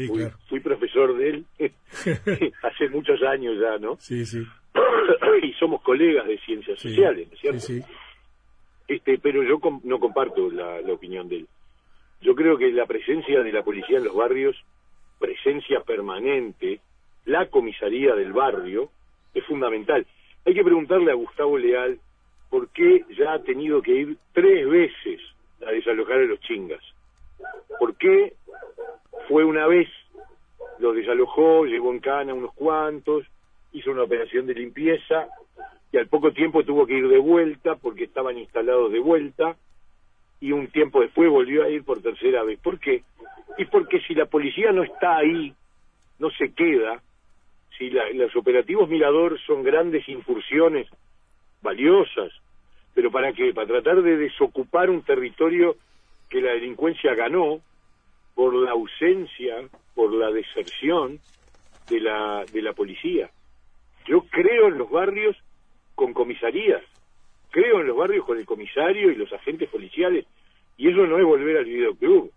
fui, 0.47 0.59
profesor 0.59 1.17
de 1.17 1.29
él 1.29 1.45
hace 2.63 2.89
muchos 2.89 3.21
años 3.23 3.57
ya, 3.59 3.77
¿no? 3.79 3.97
Sí, 3.99 4.25
sí. 4.25 4.45
y 5.43 5.53
somos 5.53 5.81
colegas 5.81 6.27
de 6.27 6.37
ciencias 6.39 6.79
sociales, 6.79 7.27
¿no 7.27 7.33
es 7.33 7.39
cierto? 7.39 7.59
Sí, 7.59 7.81
Este, 8.87 9.17
pero 9.17 9.43
yo 9.43 9.59
no 9.83 9.99
comparto 9.99 10.49
la, 10.51 10.79
opinión 10.93 11.27
de 11.27 11.37
él. 11.37 11.47
Yo 12.21 12.35
creo 12.35 12.57
que 12.57 12.71
la 12.71 12.85
presencia 12.85 13.41
de 13.41 13.51
la 13.51 13.63
policía 13.63 13.97
en 13.97 14.05
los 14.05 14.15
barrios, 14.15 14.55
presencia 15.19 15.81
permanente, 15.81 16.79
la 17.25 17.47
comisaría 17.47 18.13
del 18.15 18.31
barrio, 18.31 18.89
es 19.33 19.43
fundamental. 19.45 20.05
Hay 20.45 20.53
que 20.53 20.63
preguntarle 20.63 21.11
a 21.11 21.15
Gustavo 21.15 21.57
Leal 21.57 21.99
por 22.49 22.69
qué 22.69 23.03
ya 23.17 23.33
ha 23.33 23.43
tenido 23.43 23.81
que 23.81 23.91
ir 23.91 24.17
tres 24.33 24.67
veces 24.67 25.21
a 25.65 25.71
desalojar 25.71 26.19
a 26.19 26.25
los 26.25 26.39
chingas. 26.41 26.81
¿Por 27.79 27.95
qué 27.97 28.33
fue 29.27 29.43
una 29.45 29.67
vez, 29.67 29.87
los 30.79 30.95
desalojó, 30.95 31.65
llevó 31.65 31.91
en 31.91 31.99
cana 31.99 32.33
unos 32.33 32.53
cuantos, 32.53 33.25
hizo 33.71 33.91
una 33.91 34.03
operación 34.03 34.45
de 34.45 34.53
limpieza 34.53 35.27
y 35.91 35.97
al 35.97 36.07
poco 36.07 36.31
tiempo 36.31 36.63
tuvo 36.63 36.85
que 36.85 36.97
ir 36.97 37.07
de 37.07 37.17
vuelta 37.17 37.75
porque 37.75 38.05
estaban 38.05 38.37
instalados 38.37 38.91
de 38.91 38.99
vuelta 38.99 39.55
y 40.39 40.51
un 40.51 40.67
tiempo 40.67 41.01
después 41.01 41.29
volvió 41.29 41.63
a 41.63 41.69
ir 41.69 41.83
por 41.83 42.01
tercera 42.01 42.43
vez. 42.43 42.59
¿Por 42.59 42.79
qué? 42.79 43.03
Y 43.57 43.65
porque 43.65 44.01
si 44.01 44.15
la 44.15 44.25
policía 44.25 44.71
no 44.71 44.83
está 44.83 45.17
ahí, 45.17 45.53
no 46.19 46.29
se 46.31 46.53
queda, 46.53 47.01
si 47.77 47.89
los 47.89 48.35
operativos 48.35 48.89
Mirador 48.89 49.39
son 49.45 49.63
grandes 49.63 50.07
incursiones 50.07 50.87
valiosas, 51.61 52.31
pero 52.93 53.11
¿para 53.11 53.33
qué? 53.33 53.53
Para 53.53 53.67
tratar 53.67 54.01
de 54.01 54.17
desocupar 54.17 54.89
un 54.89 55.03
territorio 55.03 55.75
que 56.31 56.41
la 56.41 56.53
delincuencia 56.53 57.13
ganó 57.13 57.59
por 58.33 58.55
la 58.55 58.71
ausencia, 58.71 59.57
por 59.93 60.13
la 60.13 60.31
deserción 60.31 61.19
de 61.89 61.99
la, 61.99 62.45
de 62.51 62.61
la 62.61 62.71
policía. 62.71 63.29
Yo 64.07 64.21
creo 64.21 64.69
en 64.69 64.77
los 64.77 64.89
barrios 64.89 65.35
con 65.93 66.13
comisarías, 66.13 66.81
creo 67.51 67.81
en 67.81 67.87
los 67.87 67.97
barrios 67.97 68.25
con 68.25 68.37
el 68.37 68.45
comisario 68.45 69.11
y 69.11 69.15
los 69.15 69.31
agentes 69.33 69.69
policiales, 69.69 70.25
y 70.77 70.89
eso 70.89 71.05
no 71.05 71.19
es 71.19 71.25
volver 71.25 71.57
al 71.57 71.65
videoclub, 71.65 72.31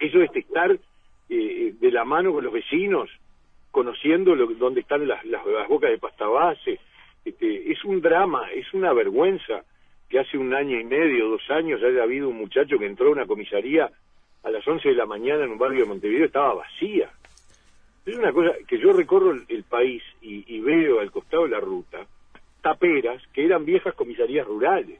eso 0.00 0.20
es 0.20 0.34
estar 0.34 0.76
eh, 1.28 1.74
de 1.80 1.90
la 1.92 2.04
mano 2.04 2.32
con 2.32 2.42
los 2.44 2.52
vecinos, 2.52 3.08
conociendo 3.70 4.34
lo, 4.34 4.46
dónde 4.46 4.80
están 4.80 5.06
las, 5.06 5.24
las, 5.24 5.44
bocas 5.68 5.90
de 5.90 5.98
pasta 5.98 6.26
base, 6.26 6.80
este, 7.24 7.70
es 7.70 7.84
un 7.84 8.00
drama, 8.00 8.50
es 8.52 8.74
una 8.74 8.92
vergüenza 8.92 9.64
que 10.08 10.18
hace 10.18 10.38
un 10.38 10.54
año 10.54 10.78
y 10.78 10.84
medio, 10.84 11.28
dos 11.28 11.50
años, 11.50 11.82
haya 11.82 12.02
habido 12.02 12.28
un 12.28 12.36
muchacho 12.36 12.78
que 12.78 12.86
entró 12.86 13.08
a 13.08 13.12
una 13.12 13.26
comisaría 13.26 13.90
a 14.42 14.50
las 14.50 14.66
11 14.66 14.90
de 14.90 14.94
la 14.94 15.06
mañana 15.06 15.44
en 15.44 15.52
un 15.52 15.58
barrio 15.58 15.82
de 15.82 15.88
Montevideo, 15.88 16.26
estaba 16.26 16.54
vacía. 16.54 17.10
Es 18.04 18.16
una 18.16 18.32
cosa 18.32 18.52
que 18.68 18.78
yo 18.78 18.92
recorro 18.92 19.32
el, 19.32 19.64
país 19.64 20.02
y, 20.20 20.60
veo 20.60 21.00
al 21.00 21.10
costado 21.10 21.44
de 21.44 21.50
la 21.50 21.60
ruta 21.60 22.06
taperas 22.60 23.22
que 23.32 23.44
eran 23.44 23.64
viejas 23.64 23.94
comisarías 23.94 24.46
rurales, 24.46 24.98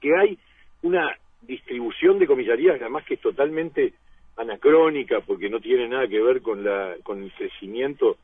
que 0.00 0.16
hay 0.16 0.38
una 0.82 1.16
distribución 1.42 2.18
de 2.18 2.26
comisarías 2.26 2.80
además 2.80 3.04
que 3.04 3.14
es 3.14 3.20
totalmente 3.20 3.94
anacrónica 4.36 5.20
porque 5.20 5.48
no 5.48 5.60
tiene 5.60 5.88
nada 5.88 6.08
que 6.08 6.20
ver 6.20 6.42
con 6.42 6.64
la 6.64 6.96
con 7.04 7.22
el 7.22 7.32
crecimiento 7.32 8.16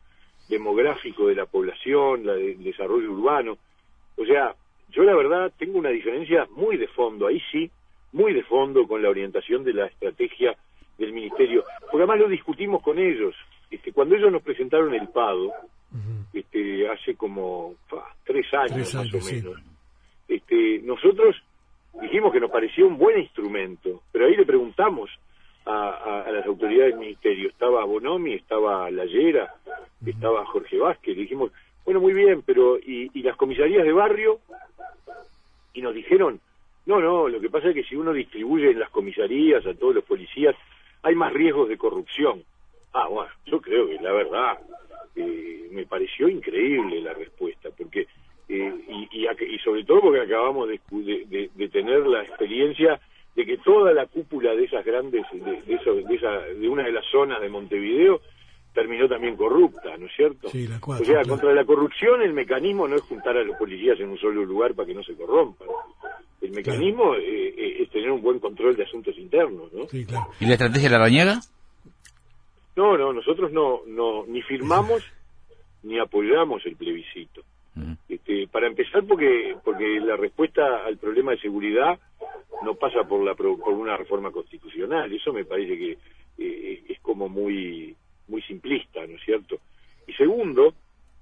demográfico 0.48 1.28
de 1.28 1.36
la 1.36 1.46
población, 1.46 2.26
la 2.26 2.34
el 2.34 2.62
desarrollo 2.62 3.12
urbano. 3.12 3.58
O 4.16 4.24
sea, 4.24 4.54
yo 4.94 5.02
la 5.02 5.14
verdad 5.14 5.52
tengo 5.58 5.78
una 5.78 5.90
diferencia 5.90 6.46
muy 6.56 6.76
de 6.76 6.88
fondo, 6.88 7.26
ahí 7.26 7.40
sí, 7.50 7.70
muy 8.12 8.32
de 8.32 8.44
fondo 8.44 8.86
con 8.86 9.02
la 9.02 9.10
orientación 9.10 9.64
de 9.64 9.72
la 9.72 9.86
estrategia 9.86 10.56
del 10.98 11.12
ministerio, 11.12 11.64
porque 11.80 11.98
además 11.98 12.20
lo 12.20 12.28
discutimos 12.28 12.82
con 12.82 12.98
ellos. 12.98 13.34
Este, 13.70 13.92
cuando 13.92 14.14
ellos 14.14 14.30
nos 14.30 14.42
presentaron 14.42 14.94
el 14.94 15.08
PADO, 15.08 15.52
este, 16.32 16.88
hace 16.88 17.14
como 17.16 17.74
tres 18.24 18.46
años, 18.54 18.94
más 18.94 19.14
o 19.14 19.20
menos, 19.20 19.60
este, 20.28 20.80
nosotros 20.84 21.36
dijimos 22.00 22.32
que 22.32 22.40
nos 22.40 22.50
parecía 22.50 22.84
un 22.84 22.98
buen 22.98 23.18
instrumento, 23.18 24.02
pero 24.12 24.26
ahí 24.26 24.36
le 24.36 24.46
preguntamos 24.46 25.10
a, 25.66 26.30
las 26.30 26.46
autoridades 26.46 26.92
del 26.92 27.00
ministerio, 27.00 27.48
estaba 27.48 27.84
Bonomi, 27.84 28.34
estaba 28.34 28.90
Layera, 28.90 29.54
estaba 30.04 30.44
Jorge 30.46 30.78
Vázquez, 30.78 31.16
le 31.16 31.22
dijimos, 31.22 31.52
bueno, 31.84 32.00
muy 32.00 32.12
bien, 32.12 32.42
pero 32.42 32.78
¿y, 32.78 33.10
¿y 33.12 33.22
las 33.22 33.36
comisarías 33.36 33.84
de 33.84 33.92
barrio? 33.92 34.40
Y 35.72 35.82
nos 35.82 35.94
dijeron, 35.94 36.40
no, 36.86 37.00
no, 37.00 37.28
lo 37.28 37.40
que 37.40 37.50
pasa 37.50 37.68
es 37.68 37.74
que 37.74 37.84
si 37.84 37.96
uno 37.96 38.12
distribuye 38.12 38.70
en 38.70 38.80
las 38.80 38.90
comisarías 38.90 39.66
a 39.66 39.74
todos 39.74 39.94
los 39.94 40.04
policías, 40.04 40.54
hay 41.02 41.14
más 41.14 41.32
riesgos 41.32 41.68
de 41.68 41.78
corrupción. 41.78 42.42
Ah, 42.92 43.08
bueno, 43.08 43.30
yo 43.46 43.60
creo 43.60 43.88
que 43.88 43.98
la 44.00 44.12
verdad 44.12 44.58
eh, 45.16 45.68
me 45.70 45.86
pareció 45.86 46.28
increíble 46.28 47.00
la 47.00 47.12
respuesta, 47.12 47.70
porque 47.76 48.06
eh, 48.48 49.08
y, 49.10 49.26
y, 49.26 49.58
sobre 49.58 49.84
todo 49.84 50.02
porque 50.02 50.20
acabamos 50.20 50.68
de, 50.68 51.50
de, 51.54 51.68
tener 51.68 52.06
la 52.06 52.22
experiencia 52.22 53.00
de 53.34 53.46
que 53.46 53.56
toda 53.58 53.92
la 53.92 54.06
cúpula 54.06 54.54
de 54.54 54.64
esas 54.64 54.84
grandes, 54.84 55.24
de, 55.32 55.62
de, 55.62 56.14
esa, 56.14 56.30
de 56.30 56.68
una 56.68 56.84
de 56.84 56.92
las 56.92 57.06
zonas 57.06 57.40
de 57.40 57.48
Montevideo, 57.48 58.20
terminó 58.74 59.08
también 59.08 59.36
corrupta, 59.36 59.96
¿no 59.96 60.06
es 60.06 60.12
cierto? 60.14 60.48
Sí, 60.48 60.66
la 60.66 60.78
o 60.84 61.04
sea, 61.04 61.22
contra 61.22 61.54
la 61.54 61.64
corrupción 61.64 62.20
el 62.20 62.34
mecanismo 62.34 62.86
no 62.88 62.96
es 62.96 63.02
juntar 63.02 63.36
a 63.36 63.44
los 63.44 63.56
policías 63.56 63.98
en 64.00 64.10
un 64.10 64.18
solo 64.18 64.44
lugar 64.44 64.74
para 64.74 64.86
que 64.86 64.94
no 64.94 65.02
se 65.02 65.14
corrompan. 65.14 65.68
El 66.42 66.50
mecanismo 66.50 67.14
eh, 67.14 67.54
eh, 67.56 67.82
es 67.82 67.90
tener 67.90 68.10
un 68.10 68.20
buen 68.20 68.40
control 68.40 68.76
de 68.76 68.82
asuntos 68.82 69.16
internos, 69.16 69.72
¿no? 69.72 69.86
Sí, 69.88 70.04
claro. 70.04 70.26
¿Y 70.40 70.46
la 70.46 70.54
estrategia 70.54 70.88
de 70.88 70.92
la 70.92 70.98
bañera? 70.98 71.40
No, 72.76 72.98
no, 72.98 73.12
nosotros 73.12 73.52
no, 73.52 73.80
no 73.86 74.26
ni 74.26 74.42
firmamos 74.42 75.02
ni 75.84 75.98
apoyamos 75.98 76.66
el 76.66 76.76
plebiscito. 76.76 77.42
Este, 78.08 78.46
para 78.46 78.68
empezar, 78.68 79.02
porque 79.04 79.56
porque 79.64 79.98
la 79.98 80.16
respuesta 80.16 80.84
al 80.86 80.96
problema 80.96 81.32
de 81.32 81.40
seguridad 81.40 81.98
no 82.62 82.74
pasa 82.74 83.02
por 83.02 83.24
la 83.24 83.34
por 83.34 83.72
una 83.72 83.96
reforma 83.96 84.30
constitucional. 84.30 85.12
Eso 85.12 85.32
me 85.32 85.44
parece 85.44 85.76
que 85.76 85.98
eh, 86.38 86.84
es 86.88 87.00
como 87.00 87.28
muy 87.28 87.96
muy 88.28 88.42
simplista, 88.42 89.06
¿no 89.06 89.16
es 89.16 89.24
cierto? 89.24 89.58
Y 90.06 90.12
segundo, 90.14 90.74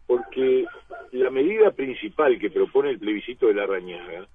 porque 0.06 0.64
la 1.12 1.30
medida 1.30 1.70
principal 1.70 2.38
que 2.38 2.50
propone 2.50 2.90
el 2.90 2.98
plebiscito 2.98 3.46
de 3.46 3.54
la 3.54 3.66
Rañaga 3.66 4.26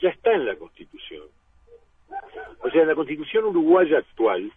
ya 0.00 0.10
está 0.10 0.32
en 0.32 0.46
la 0.46 0.56
Constitución. 0.56 1.26
O 2.60 2.70
sea, 2.70 2.82
en 2.82 2.88
la 2.88 2.94
Constitución 2.94 3.44
uruguaya 3.44 3.98
actual, 3.98 4.50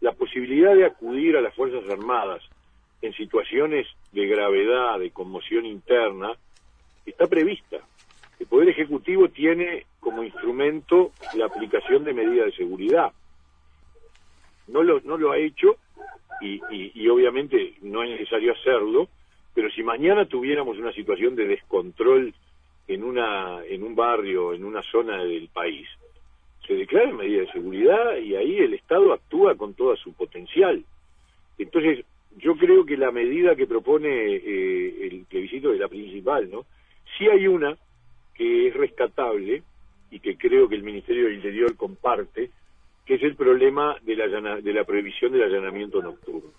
la 0.00 0.12
posibilidad 0.12 0.74
de 0.74 0.86
acudir 0.86 1.36
a 1.36 1.40
las 1.40 1.54
Fuerzas 1.54 1.88
Armadas 1.90 2.42
en 3.02 3.12
situaciones 3.14 3.86
de 4.12 4.26
gravedad, 4.26 4.98
de 4.98 5.10
conmoción 5.10 5.66
interna, 5.66 6.32
está 7.04 7.26
prevista. 7.26 7.78
El 8.38 8.46
Poder 8.46 8.68
Ejecutivo 8.68 9.28
tiene 9.28 9.86
como 10.00 10.22
instrumento 10.22 11.12
la 11.34 11.46
aplicación 11.46 12.04
de 12.04 12.12
medidas 12.12 12.46
de 12.46 12.56
seguridad. 12.56 13.12
No 14.68 14.82
lo, 14.82 15.00
no 15.00 15.16
lo 15.16 15.32
ha 15.32 15.38
hecho 15.38 15.76
y, 16.40 16.60
y, 16.94 17.08
obviamente 17.08 17.74
no 17.82 18.02
es 18.02 18.10
necesario 18.10 18.52
hacerlo, 18.52 19.08
pero 19.54 19.70
si 19.70 19.82
mañana 19.82 20.26
tuviéramos 20.26 20.78
una 20.78 20.92
situación 20.92 21.34
de 21.34 21.46
descontrol 21.46 22.34
en 22.88 23.02
una 23.02 23.64
en 23.64 23.82
un 23.82 23.94
barrio, 23.94 24.52
en 24.52 24.64
una 24.64 24.82
zona 24.82 25.24
del 25.24 25.48
país, 25.48 25.88
se 26.66 26.74
declara 26.74 27.12
medida 27.12 27.40
de 27.40 27.52
seguridad 27.52 28.16
y 28.18 28.34
ahí 28.34 28.58
el 28.58 28.74
Estado 28.74 29.12
actúa 29.12 29.54
con 29.54 29.74
toda 29.74 29.96
su 29.96 30.12
potencial. 30.12 30.84
Entonces, 31.58 32.04
yo 32.38 32.56
creo 32.56 32.84
que 32.84 32.96
la 32.96 33.10
medida 33.10 33.56
que 33.56 33.66
propone 33.66 34.08
eh, 34.08 35.06
el 35.06 35.24
plebiscito 35.28 35.72
es 35.72 35.80
la 35.80 35.88
principal, 35.88 36.50
¿no? 36.50 36.66
Sí 37.16 37.28
hay 37.28 37.46
una 37.46 37.76
que 38.34 38.68
es 38.68 38.74
rescatable 38.74 39.62
y 40.10 40.20
que 40.20 40.36
creo 40.36 40.68
que 40.68 40.74
el 40.74 40.82
Ministerio 40.82 41.24
del 41.24 41.36
Interior 41.36 41.76
comparte, 41.76 42.50
que 43.06 43.14
es 43.14 43.22
el 43.22 43.36
problema 43.36 43.96
de 44.02 44.16
la, 44.16 44.56
de 44.60 44.72
la 44.72 44.84
prohibición 44.84 45.32
del 45.32 45.44
allanamiento 45.44 46.02
nocturno. 46.02 46.50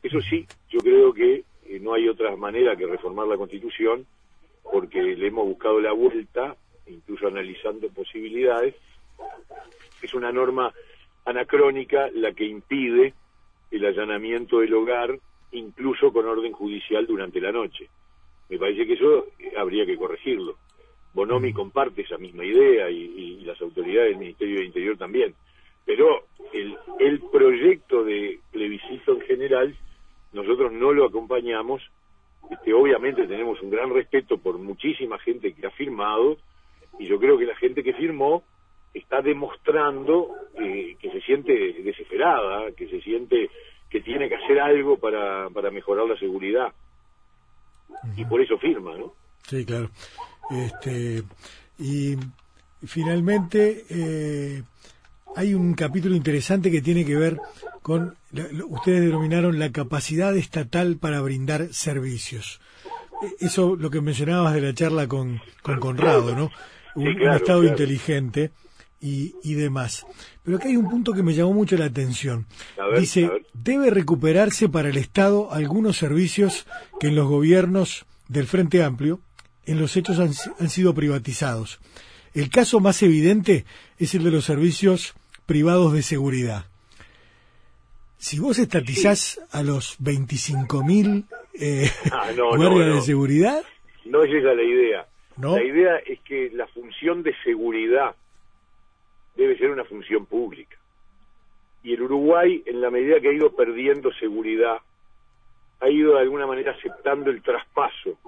Eso 0.00 0.20
sí, 0.20 0.46
yo 0.70 0.78
creo 0.78 1.12
que 1.12 1.42
eh, 1.66 1.80
no 1.80 1.94
hay 1.94 2.08
otra 2.08 2.36
manera 2.36 2.76
que 2.76 2.86
reformar 2.86 3.26
la 3.26 3.36
Constitución, 3.36 4.06
porque 4.62 5.02
le 5.02 5.26
hemos 5.26 5.44
buscado 5.44 5.80
la 5.80 5.92
vuelta, 5.92 6.56
incluso 6.86 7.26
analizando 7.26 7.88
posibilidades. 7.88 8.76
Es 10.00 10.14
una 10.14 10.30
norma 10.30 10.72
anacrónica 11.24 12.08
la 12.14 12.32
que 12.32 12.44
impide 12.44 13.14
el 13.72 13.84
allanamiento 13.84 14.60
del 14.60 14.74
hogar, 14.74 15.18
incluso 15.50 16.12
con 16.12 16.26
orden 16.26 16.52
judicial 16.52 17.06
durante 17.06 17.40
la 17.40 17.50
noche. 17.50 17.88
Me 18.48 18.58
parece 18.58 18.86
que 18.86 18.92
eso 18.92 19.26
eh, 19.40 19.52
habría 19.56 19.84
que 19.84 19.96
corregirlo. 19.96 20.58
Bonomi 21.12 21.52
comparte 21.52 22.02
esa 22.02 22.18
misma 22.18 22.44
idea 22.44 22.88
y, 22.88 22.96
y 22.96 23.44
las 23.44 23.60
autoridades 23.60 24.10
del 24.10 24.18
Ministerio 24.18 24.56
del 24.56 24.66
Interior 24.66 24.96
también. 24.96 25.34
Pero 25.86 26.24
el, 26.52 26.76
el 27.00 27.20
proyecto 27.32 28.04
de 28.04 28.40
plebiscito 28.50 29.14
en 29.14 29.20
general, 29.22 29.76
nosotros 30.32 30.72
no 30.72 30.92
lo 30.92 31.06
acompañamos. 31.06 31.80
Este, 32.50 32.74
obviamente 32.74 33.26
tenemos 33.26 33.60
un 33.62 33.70
gran 33.70 33.94
respeto 33.94 34.36
por 34.36 34.58
muchísima 34.58 35.18
gente 35.18 35.54
que 35.54 35.66
ha 35.66 35.70
firmado 35.70 36.36
y 36.98 37.06
yo 37.06 37.18
creo 37.18 37.38
que 37.38 37.46
la 37.46 37.56
gente 37.56 37.82
que 37.82 37.94
firmó 37.94 38.42
está 38.94 39.20
demostrando 39.20 40.30
eh, 40.58 40.96
que 41.00 41.10
se 41.10 41.20
siente 41.22 41.52
desesperada, 41.82 42.72
que 42.72 42.88
se 42.88 43.00
siente 43.00 43.50
que 43.90 44.00
tiene 44.00 44.28
que 44.28 44.36
hacer 44.36 44.58
algo 44.60 44.98
para, 44.98 45.48
para 45.50 45.70
mejorar 45.70 46.06
la 46.06 46.18
seguridad. 46.18 46.72
Y 48.16 48.24
por 48.24 48.40
eso 48.40 48.58
firma, 48.58 48.96
¿no? 48.96 49.12
Sí, 49.42 49.64
claro. 49.64 49.90
Este, 50.50 51.22
y 51.78 52.16
finalmente 52.84 53.84
eh, 53.88 54.62
hay 55.36 55.54
un 55.54 55.74
capítulo 55.74 56.16
interesante 56.16 56.70
que 56.70 56.80
tiene 56.80 57.04
que 57.04 57.14
ver 57.14 57.38
con, 57.82 58.16
ustedes 58.68 59.02
denominaron 59.02 59.58
la 59.58 59.70
capacidad 59.70 60.34
estatal 60.34 60.96
para 60.96 61.20
brindar 61.20 61.68
servicios. 61.72 62.58
E, 63.22 63.44
eso 63.44 63.76
lo 63.76 63.90
que 63.90 64.00
mencionabas 64.00 64.54
de 64.54 64.62
la 64.62 64.74
charla 64.74 65.06
con, 65.06 65.40
con 65.62 65.78
Conrado, 65.78 66.34
¿no? 66.34 66.50
Un, 66.94 67.20
Estado 67.30 67.64
inteligente 67.64 68.50
y, 68.98 69.34
y, 69.44 69.52
demás. 69.54 70.06
Pero 70.42 70.56
aquí 70.56 70.68
hay 70.68 70.76
un 70.78 70.88
punto 70.88 71.12
que 71.12 71.22
me 71.22 71.34
llamó 71.34 71.52
mucho 71.52 71.76
la 71.76 71.84
atención. 71.84 72.46
Dice, 72.98 73.30
debe 73.52 73.90
recuperarse 73.90 74.70
para 74.70 74.88
el 74.88 74.96
Estado 74.96 75.52
algunos 75.52 75.98
servicios 75.98 76.66
que 76.98 77.08
en 77.08 77.14
los 77.14 77.28
gobiernos 77.28 78.06
del 78.28 78.46
Frente 78.46 78.82
Amplio, 78.82 79.20
en 79.66 79.78
los 79.78 79.94
hechos 79.98 80.18
han, 80.18 80.32
han 80.58 80.70
sido 80.70 80.94
privatizados. 80.94 81.78
El 82.32 82.48
caso 82.48 82.80
más 82.80 83.02
evidente 83.02 83.66
es 83.98 84.14
el 84.14 84.24
de 84.24 84.30
los 84.30 84.46
servicios 84.46 85.14
privados 85.46 85.92
de 85.92 86.02
seguridad. 86.02 86.64
Si 88.18 88.38
vos 88.40 88.58
estatizás 88.58 89.40
a 89.52 89.62
los 89.62 90.00
25.000 90.00 91.24
eh, 91.54 91.88
ah, 92.12 92.30
guardias 92.56 92.94
de 92.96 93.00
seguridad... 93.02 93.62
No 94.04 94.22
esa 94.22 94.54
la 94.54 94.62
idea. 94.62 95.06
La 95.38 95.62
idea 95.62 95.96
es 95.98 96.20
que 96.20 96.50
la 96.50 96.66
función 96.68 97.22
de 97.22 97.34
seguridad 97.44 98.14
debe 99.36 99.58
ser 99.58 99.70
una 99.70 99.84
función 99.84 100.26
pública. 100.26 100.76
Y 101.82 101.92
el 101.92 102.02
Uruguay, 102.02 102.62
en 102.66 102.80
la 102.80 102.90
medida 102.90 103.20
que 103.20 103.28
ha 103.28 103.32
ido 103.32 103.54
perdiendo 103.54 104.12
seguridad, 104.14 104.78
ha 105.80 105.90
ido 105.90 106.14
de 106.14 106.20
alguna 106.20 106.46
manera 106.46 106.72
aceptando 106.72 107.30
el 107.30 107.42
traspaso 107.42 108.18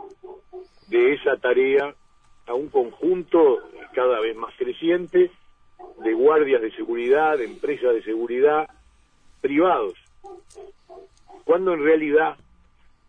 de 0.88 1.14
esa 1.14 1.36
tarea 1.38 1.94
a 2.46 2.54
un 2.54 2.68
conjunto 2.68 3.58
cada 3.94 4.20
vez 4.20 4.36
más 4.36 4.54
creciente 4.56 5.30
de 6.04 6.12
guardias 6.14 6.62
de 6.62 6.70
seguridad, 6.72 7.38
de 7.38 7.44
empresas 7.44 7.94
de 7.94 8.02
seguridad 8.02 8.68
privados, 9.40 9.94
cuando 11.44 11.74
en 11.74 11.82
realidad, 11.82 12.36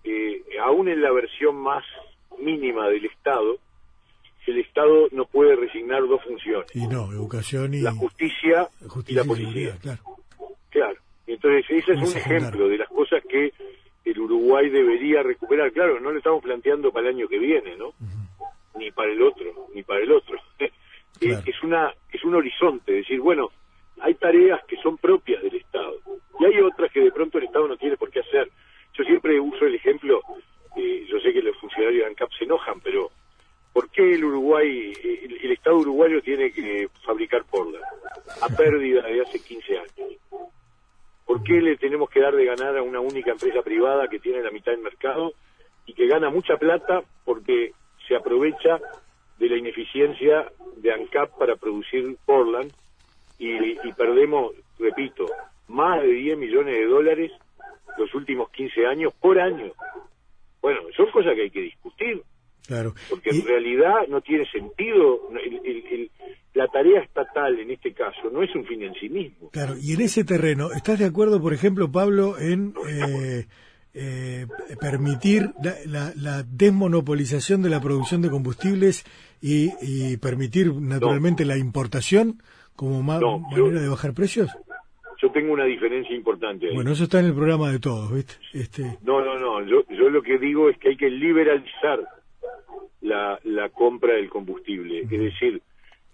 eh, 0.04 0.44
aún 0.64 0.88
en 0.88 1.02
la 1.02 1.12
versión 1.12 1.56
más 1.56 1.84
mínima 2.40 2.88
del 2.88 3.06
Estado, 3.06 3.58
el 4.50 4.60
Estado 4.60 5.08
no 5.12 5.26
puede 5.26 5.56
resignar 5.56 6.02
dos 6.08 6.24
funciones. 6.24 6.68
Y 6.76 6.88
no, 6.88 7.12
educación 7.12 7.74
y... 7.74 7.82
La 7.82 7.94
justicia, 7.94 8.68
y 9.08 9.14
la 9.14 9.24
policía. 9.24 9.78
claro. 9.82 10.00
Claro. 10.70 11.00
Entonces, 11.26 11.66
ese 11.70 11.94
es 11.94 11.98
un 11.98 12.18
ejemplo 12.18 12.68
de 12.68 12.78
las 12.78 12.90
cosas 12.90 13.24
que 13.28 13.54
el 14.06 14.20
Uruguay 14.20 14.70
debería 14.70 15.22
recuperar. 15.22 15.72
Claro, 15.72 16.00
no 16.00 16.12
lo 16.12 16.18
estamos 16.18 16.44
planteando 16.44 16.92
para 16.92 17.10
el 17.10 17.16
año 17.16 17.28
que 17.28 17.38
viene, 17.38 17.76
¿no? 17.76 17.94
Ni 18.78 18.92
para 18.92 19.12
el 19.12 19.22
otro, 19.22 19.68
ni 19.74 19.84
para 19.84 20.02
el 20.02 20.12
otro. 20.12 20.40
es 21.22 21.64
una 21.64 21.94
es 22.12 22.24
un 22.24 22.36
horizonte, 22.36 22.94
decir, 22.94 23.20
bueno, 23.20 23.52
hay 24.02 24.16
tareas 24.16 24.64
que 24.66 24.78
son 24.78 24.98
propias 24.98 25.42
del 25.44 25.56
Estado 25.56 25.96
y 26.40 26.46
hay 26.46 26.60
otras 26.62 26.92
que 26.92 27.02
de 27.02 27.12
pronto 27.12 27.38
el 27.38 27.46
Estado 27.46 27.68
no 27.68 27.78
tiene 27.78 27.98
por 27.98 28.10
qué 28.10 28.22
hacer. 28.22 28.50
Yo 28.94 29.04
siempre 29.04 29.40
uso 29.40 29.66
el 29.66 29.76
ejemplo, 29.76 30.22
eh, 30.76 31.06
yo 31.10 31.20
sé 31.20 31.34
que 31.34 31.42
los 31.42 31.58
funcionarios 31.58 32.04
de 32.04 32.08
ANCAP 32.08 32.32
se 32.38 32.46
enojan, 32.46 32.80
pero 32.82 33.12
¿por 33.74 33.90
qué 33.90 34.16
el 34.16 34.24
Uruguay, 34.24 34.94
el, 35.04 35.52
Estado 35.52 35.78
uruguayo 35.78 36.22
tiene 36.22 36.52
que 36.52 36.88
fabricar 37.04 37.44
porla 37.44 37.80
a 38.42 38.48
pérdida 38.56 39.02
de 39.02 39.22
hace 39.22 39.40
15 39.40 39.78
años? 39.78 40.18
¿Por 41.26 41.44
qué 41.44 41.62
le 41.62 41.76
tenemos 41.76 42.10
que 42.10 42.22
dar 42.22 42.36
de 42.36 42.46
ganar 42.46 42.78
a 42.78 42.82
una 42.82 43.00
única 43.00 43.32
empresa 43.32 43.62
privada 43.62 44.08
que 44.08 44.20
tiene 44.20 44.42
la 44.42 44.52
mitad 44.52 44.72
del 44.72 44.82
mercado 44.82 45.34
y 45.86 45.94
que 45.94 46.08
gana 46.08 46.30
mucha 46.30 46.56
plata 46.58 47.04
porque 47.26 47.74
se 48.08 48.16
aprovecha 48.16 48.80
de 49.40 49.50
la 49.50 49.58
ineficiencia 49.58 50.52
de 50.78 50.94
ANCAP 50.94 51.38
para 51.38 51.56
producir 51.56 52.18
Portland 52.26 52.72
y, 53.38 53.94
perdemos, 53.94 54.54
repito, 54.78 55.26
más 55.70 56.02
de 56.02 56.10
10 56.10 56.38
millones 56.38 56.76
de 56.76 56.86
dólares 56.86 57.32
los 57.98 58.14
últimos 58.14 58.50
15 58.52 58.86
años 58.86 59.14
por 59.20 59.40
año. 59.40 59.72
Bueno, 60.62 60.82
son 60.96 61.10
cosas 61.12 61.36
que 61.36 61.44
hay 61.44 61.50
que 61.50 61.62
discutir. 61.62 62.22
Claro. 62.68 62.94
Porque 63.10 63.30
en 63.30 63.46
realidad 63.46 64.08
no 64.10 64.22
tiene 64.22 64.46
sentido. 64.52 65.30
la 66.54 66.68
tarea 66.68 67.02
estatal 67.02 67.58
en 67.60 67.72
este 67.72 67.94
caso 67.94 68.30
no 68.32 68.44
es 68.44 68.54
un 68.54 68.66
fin 68.66 68.84
en 68.84 68.94
sí 68.96 69.10
mismo. 69.10 69.50
Claro, 69.52 69.76
y 69.82 69.94
en 69.94 70.02
ese 70.02 70.26
terreno, 70.26 70.72
¿estás 70.76 71.00
de 71.00 71.06
acuerdo, 71.06 71.42
por 71.42 71.54
ejemplo, 71.54 71.90
Pablo, 71.90 72.38
en 72.38 72.74
eh, 72.88 73.46
eh, 73.94 74.46
permitir 74.80 75.50
la, 75.86 76.44
desmonopolización 76.44 77.62
de 77.62 77.70
la 77.70 77.82
producción 77.82 78.22
de 78.22 78.30
combustibles 78.30 79.06
y, 79.42 80.18
permitir 80.18 80.74
naturalmente 80.74 81.46
la 81.46 81.58
importación 81.58 82.42
como 82.76 83.02
manera 83.02 83.82
de 83.82 83.90
bajar 83.90 84.14
precios? 84.14 84.50
Yo 85.22 85.32
tengo 85.32 85.52
una 85.52 85.66
diferencia 85.66 86.16
importante. 86.16 86.68
Ahí. 86.68 86.76
Bueno, 86.76 86.92
eso 86.92 87.04
está 87.04 87.20
en 87.20 87.26
el 87.26 87.34
programa 87.34 87.72
de 87.72 87.80
todos, 87.80 88.14
¿viste? 88.14 88.36
Este... 88.54 88.98
No, 89.04 89.24
no, 89.24 89.38
no. 89.38 89.62
Yo, 89.66 89.84
yo 89.90 90.10
lo 90.10 90.22
que 90.22 90.38
digo 90.38 90.70
es 90.70 90.78
que 90.78 90.90
hay 90.90 90.96
que 90.96 91.10
liberalizar 91.10 92.00
la, 93.02 93.38
la 93.44 93.70
compra 93.70 94.14
del 94.14 94.30
combustible. 94.30 95.02
Es 95.02 95.10
decir, 95.10 95.62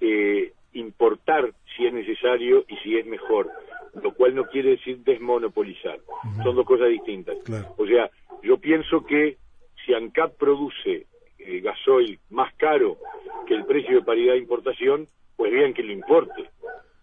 eh, 0.02 0.54
importar 0.74 1.54
si 1.76 1.86
es 1.86 1.94
necesario 1.94 2.66
y 2.68 2.76
si 2.78 2.98
es 2.98 3.06
mejor, 3.06 3.50
lo 4.02 4.14
cual 4.14 4.36
no 4.36 4.46
quiere 4.46 4.72
decir 4.72 5.00
desmonopolizar. 5.04 6.00
Son 6.44 6.56
dos 6.56 6.66
cosas 6.66 6.90
distintas. 6.90 7.38
O 7.78 7.86
sea, 7.86 8.10
yo 8.44 8.58
pienso 8.58 9.06
que 9.06 9.38
si 9.86 9.94
ANCAP 9.94 10.38
produce 10.38 11.06
eh, 11.40 11.60
gasoil 11.62 12.20
más 12.30 12.54
caro 12.56 12.98
que 13.48 13.54
el 13.54 13.66
precio 13.66 13.98
de 13.98 14.06
paridad 14.06 14.34
de 14.34 14.40
importación, 14.40 15.08
pues 15.36 15.52
bien 15.52 15.74
que 15.74 15.84
lo 15.84 15.92
importe, 15.92 16.50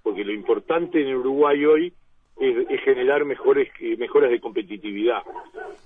porque 0.02 0.24
lo 0.24 0.32
importante 0.32 1.00
en 1.00 1.16
Uruguay 1.16 1.64
hoy 1.64 1.92
es, 2.40 2.80
generar 2.82 3.24
mejores 3.24 3.68
eh, 3.80 3.96
mejoras 3.96 4.30
de 4.30 4.40
competitividad. 4.40 5.22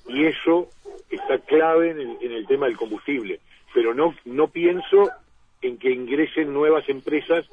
Y 0.09 0.25
eso 0.25 0.69
está 1.11 1.39
clave 1.39 1.91
en 1.91 2.01
el, 2.01 2.17
en 2.21 2.33
el 2.33 2.47
tema 2.47 2.67
del 2.67 2.77
combustible, 2.77 3.41
pero 3.75 3.95
no 3.95 4.15
no 4.25 4.49
pienso 4.49 5.11
en 5.63 5.79
que 5.79 5.91
ingresen 5.91 6.53
nuevas 6.53 6.89
empresas 6.89 7.47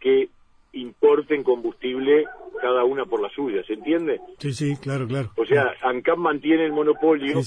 que 0.00 0.28
importen 0.76 1.42
combustible 1.42 2.24
cada 2.60 2.84
una 2.84 3.04
por 3.04 3.20
la 3.20 3.28
suya, 3.30 3.62
¿se 3.66 3.74
entiende? 3.74 4.20
Sí, 4.38 4.52
sí, 4.52 4.76
claro, 4.76 5.06
claro. 5.06 5.32
O 5.36 5.44
sea, 5.44 5.72
ANCAP 5.82 6.16
mantiene 6.16 6.64
el 6.64 6.72
monopolio, 6.72 7.40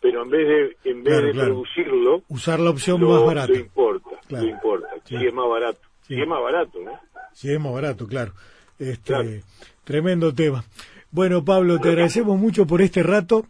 pero 0.00 0.22
en 0.22 0.30
vez 0.30 0.48
de 0.82 0.90
en 0.90 1.02
vez 1.02 1.22
de 1.22 1.32
producirlo, 1.32 2.22
usar 2.28 2.60
la 2.60 2.70
opción 2.70 3.02
más 3.02 3.24
barata. 3.24 3.52
Lo 3.52 3.58
importa, 3.58 4.10
lo 4.28 4.44
importa. 4.44 4.88
Si 5.04 5.16
es 5.16 5.32
más 5.32 5.48
barato, 5.48 5.80
si 6.02 6.20
es 6.20 6.26
más 6.26 6.42
barato, 6.42 6.78
¿no? 6.80 6.92
Si 7.32 7.52
es 7.52 7.60
más 7.60 7.72
barato, 7.72 8.06
claro. 8.06 8.32
Este, 8.78 9.42
tremendo 9.84 10.34
tema. 10.34 10.64
Bueno, 11.10 11.44
Pablo, 11.44 11.78
te 11.80 11.88
agradecemos 11.88 12.38
mucho 12.38 12.66
por 12.66 12.82
este 12.82 13.02
rato. 13.02 13.46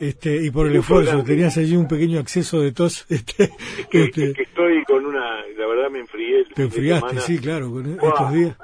Este, 0.00 0.42
y 0.42 0.50
por 0.50 0.66
el 0.66 0.76
esfuerzo, 0.76 1.22
tenías 1.22 1.58
allí 1.58 1.76
un 1.76 1.86
pequeño 1.86 2.18
acceso 2.18 2.60
de 2.60 2.72
tos. 2.72 3.06
Este, 3.10 3.50
este 3.92 4.42
estoy 4.42 4.82
con 4.84 5.04
una, 5.04 5.44
la 5.58 5.66
verdad 5.66 5.90
me 5.90 6.00
enfrié. 6.00 6.44
Te 6.54 6.62
enfriaste, 6.62 7.20
sí, 7.20 7.38
claro, 7.38 7.70
con 7.70 7.86
estos 7.86 8.32
días. 8.32 8.56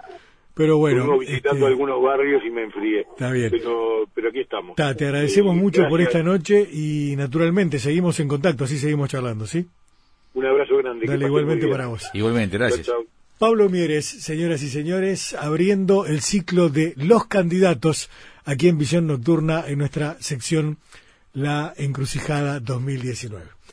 Pero 0.55 0.79
bueno. 0.79 1.03
Estuve 1.03 1.19
visitando 1.19 1.57
este, 1.57 1.67
algunos 1.67 2.03
barrios 2.03 2.43
y 2.47 2.51
me 2.51 2.63
enfrié. 2.63 3.01
Está 3.01 3.31
bien. 3.31 3.51
Pero, 3.51 4.09
pero 4.15 4.31
aquí 4.31 4.41
estamos. 4.41 4.77
te 4.77 4.83
agradecemos 4.83 5.55
mucho 5.55 5.87
por 5.89 6.01
esta 6.01 6.23
noche 6.23 6.67
y 6.73 7.15
naturalmente 7.17 7.79
seguimos 7.79 8.19
en 8.21 8.29
contacto, 8.29 8.65
así 8.65 8.79
seguimos 8.79 9.11
charlando, 9.11 9.47
¿sí? 9.47 9.67
Un 10.33 10.47
abrazo 10.47 10.79
grande. 10.79 11.07
Dale, 11.07 11.27
igualmente 11.27 11.69
para 11.69 11.89
vos. 11.89 12.09
Igualmente, 12.15 12.57
gracias. 12.57 12.91
Pablo 13.39 13.69
Mieres, 13.69 14.07
señoras 14.07 14.63
y 14.63 14.69
señores, 14.71 15.35
abriendo 15.35 16.07
el 16.07 16.23
ciclo 16.23 16.71
de 16.71 16.95
los 16.97 17.27
candidatos 17.27 18.09
aquí 18.47 18.69
en 18.69 18.79
Visión 18.79 19.07
Nocturna 19.07 19.65
en 19.67 19.79
nuestra 19.79 20.17
sección 20.21 20.79
La 21.37 21.75
Encrucijada 21.77 22.61
2019. 22.61 23.56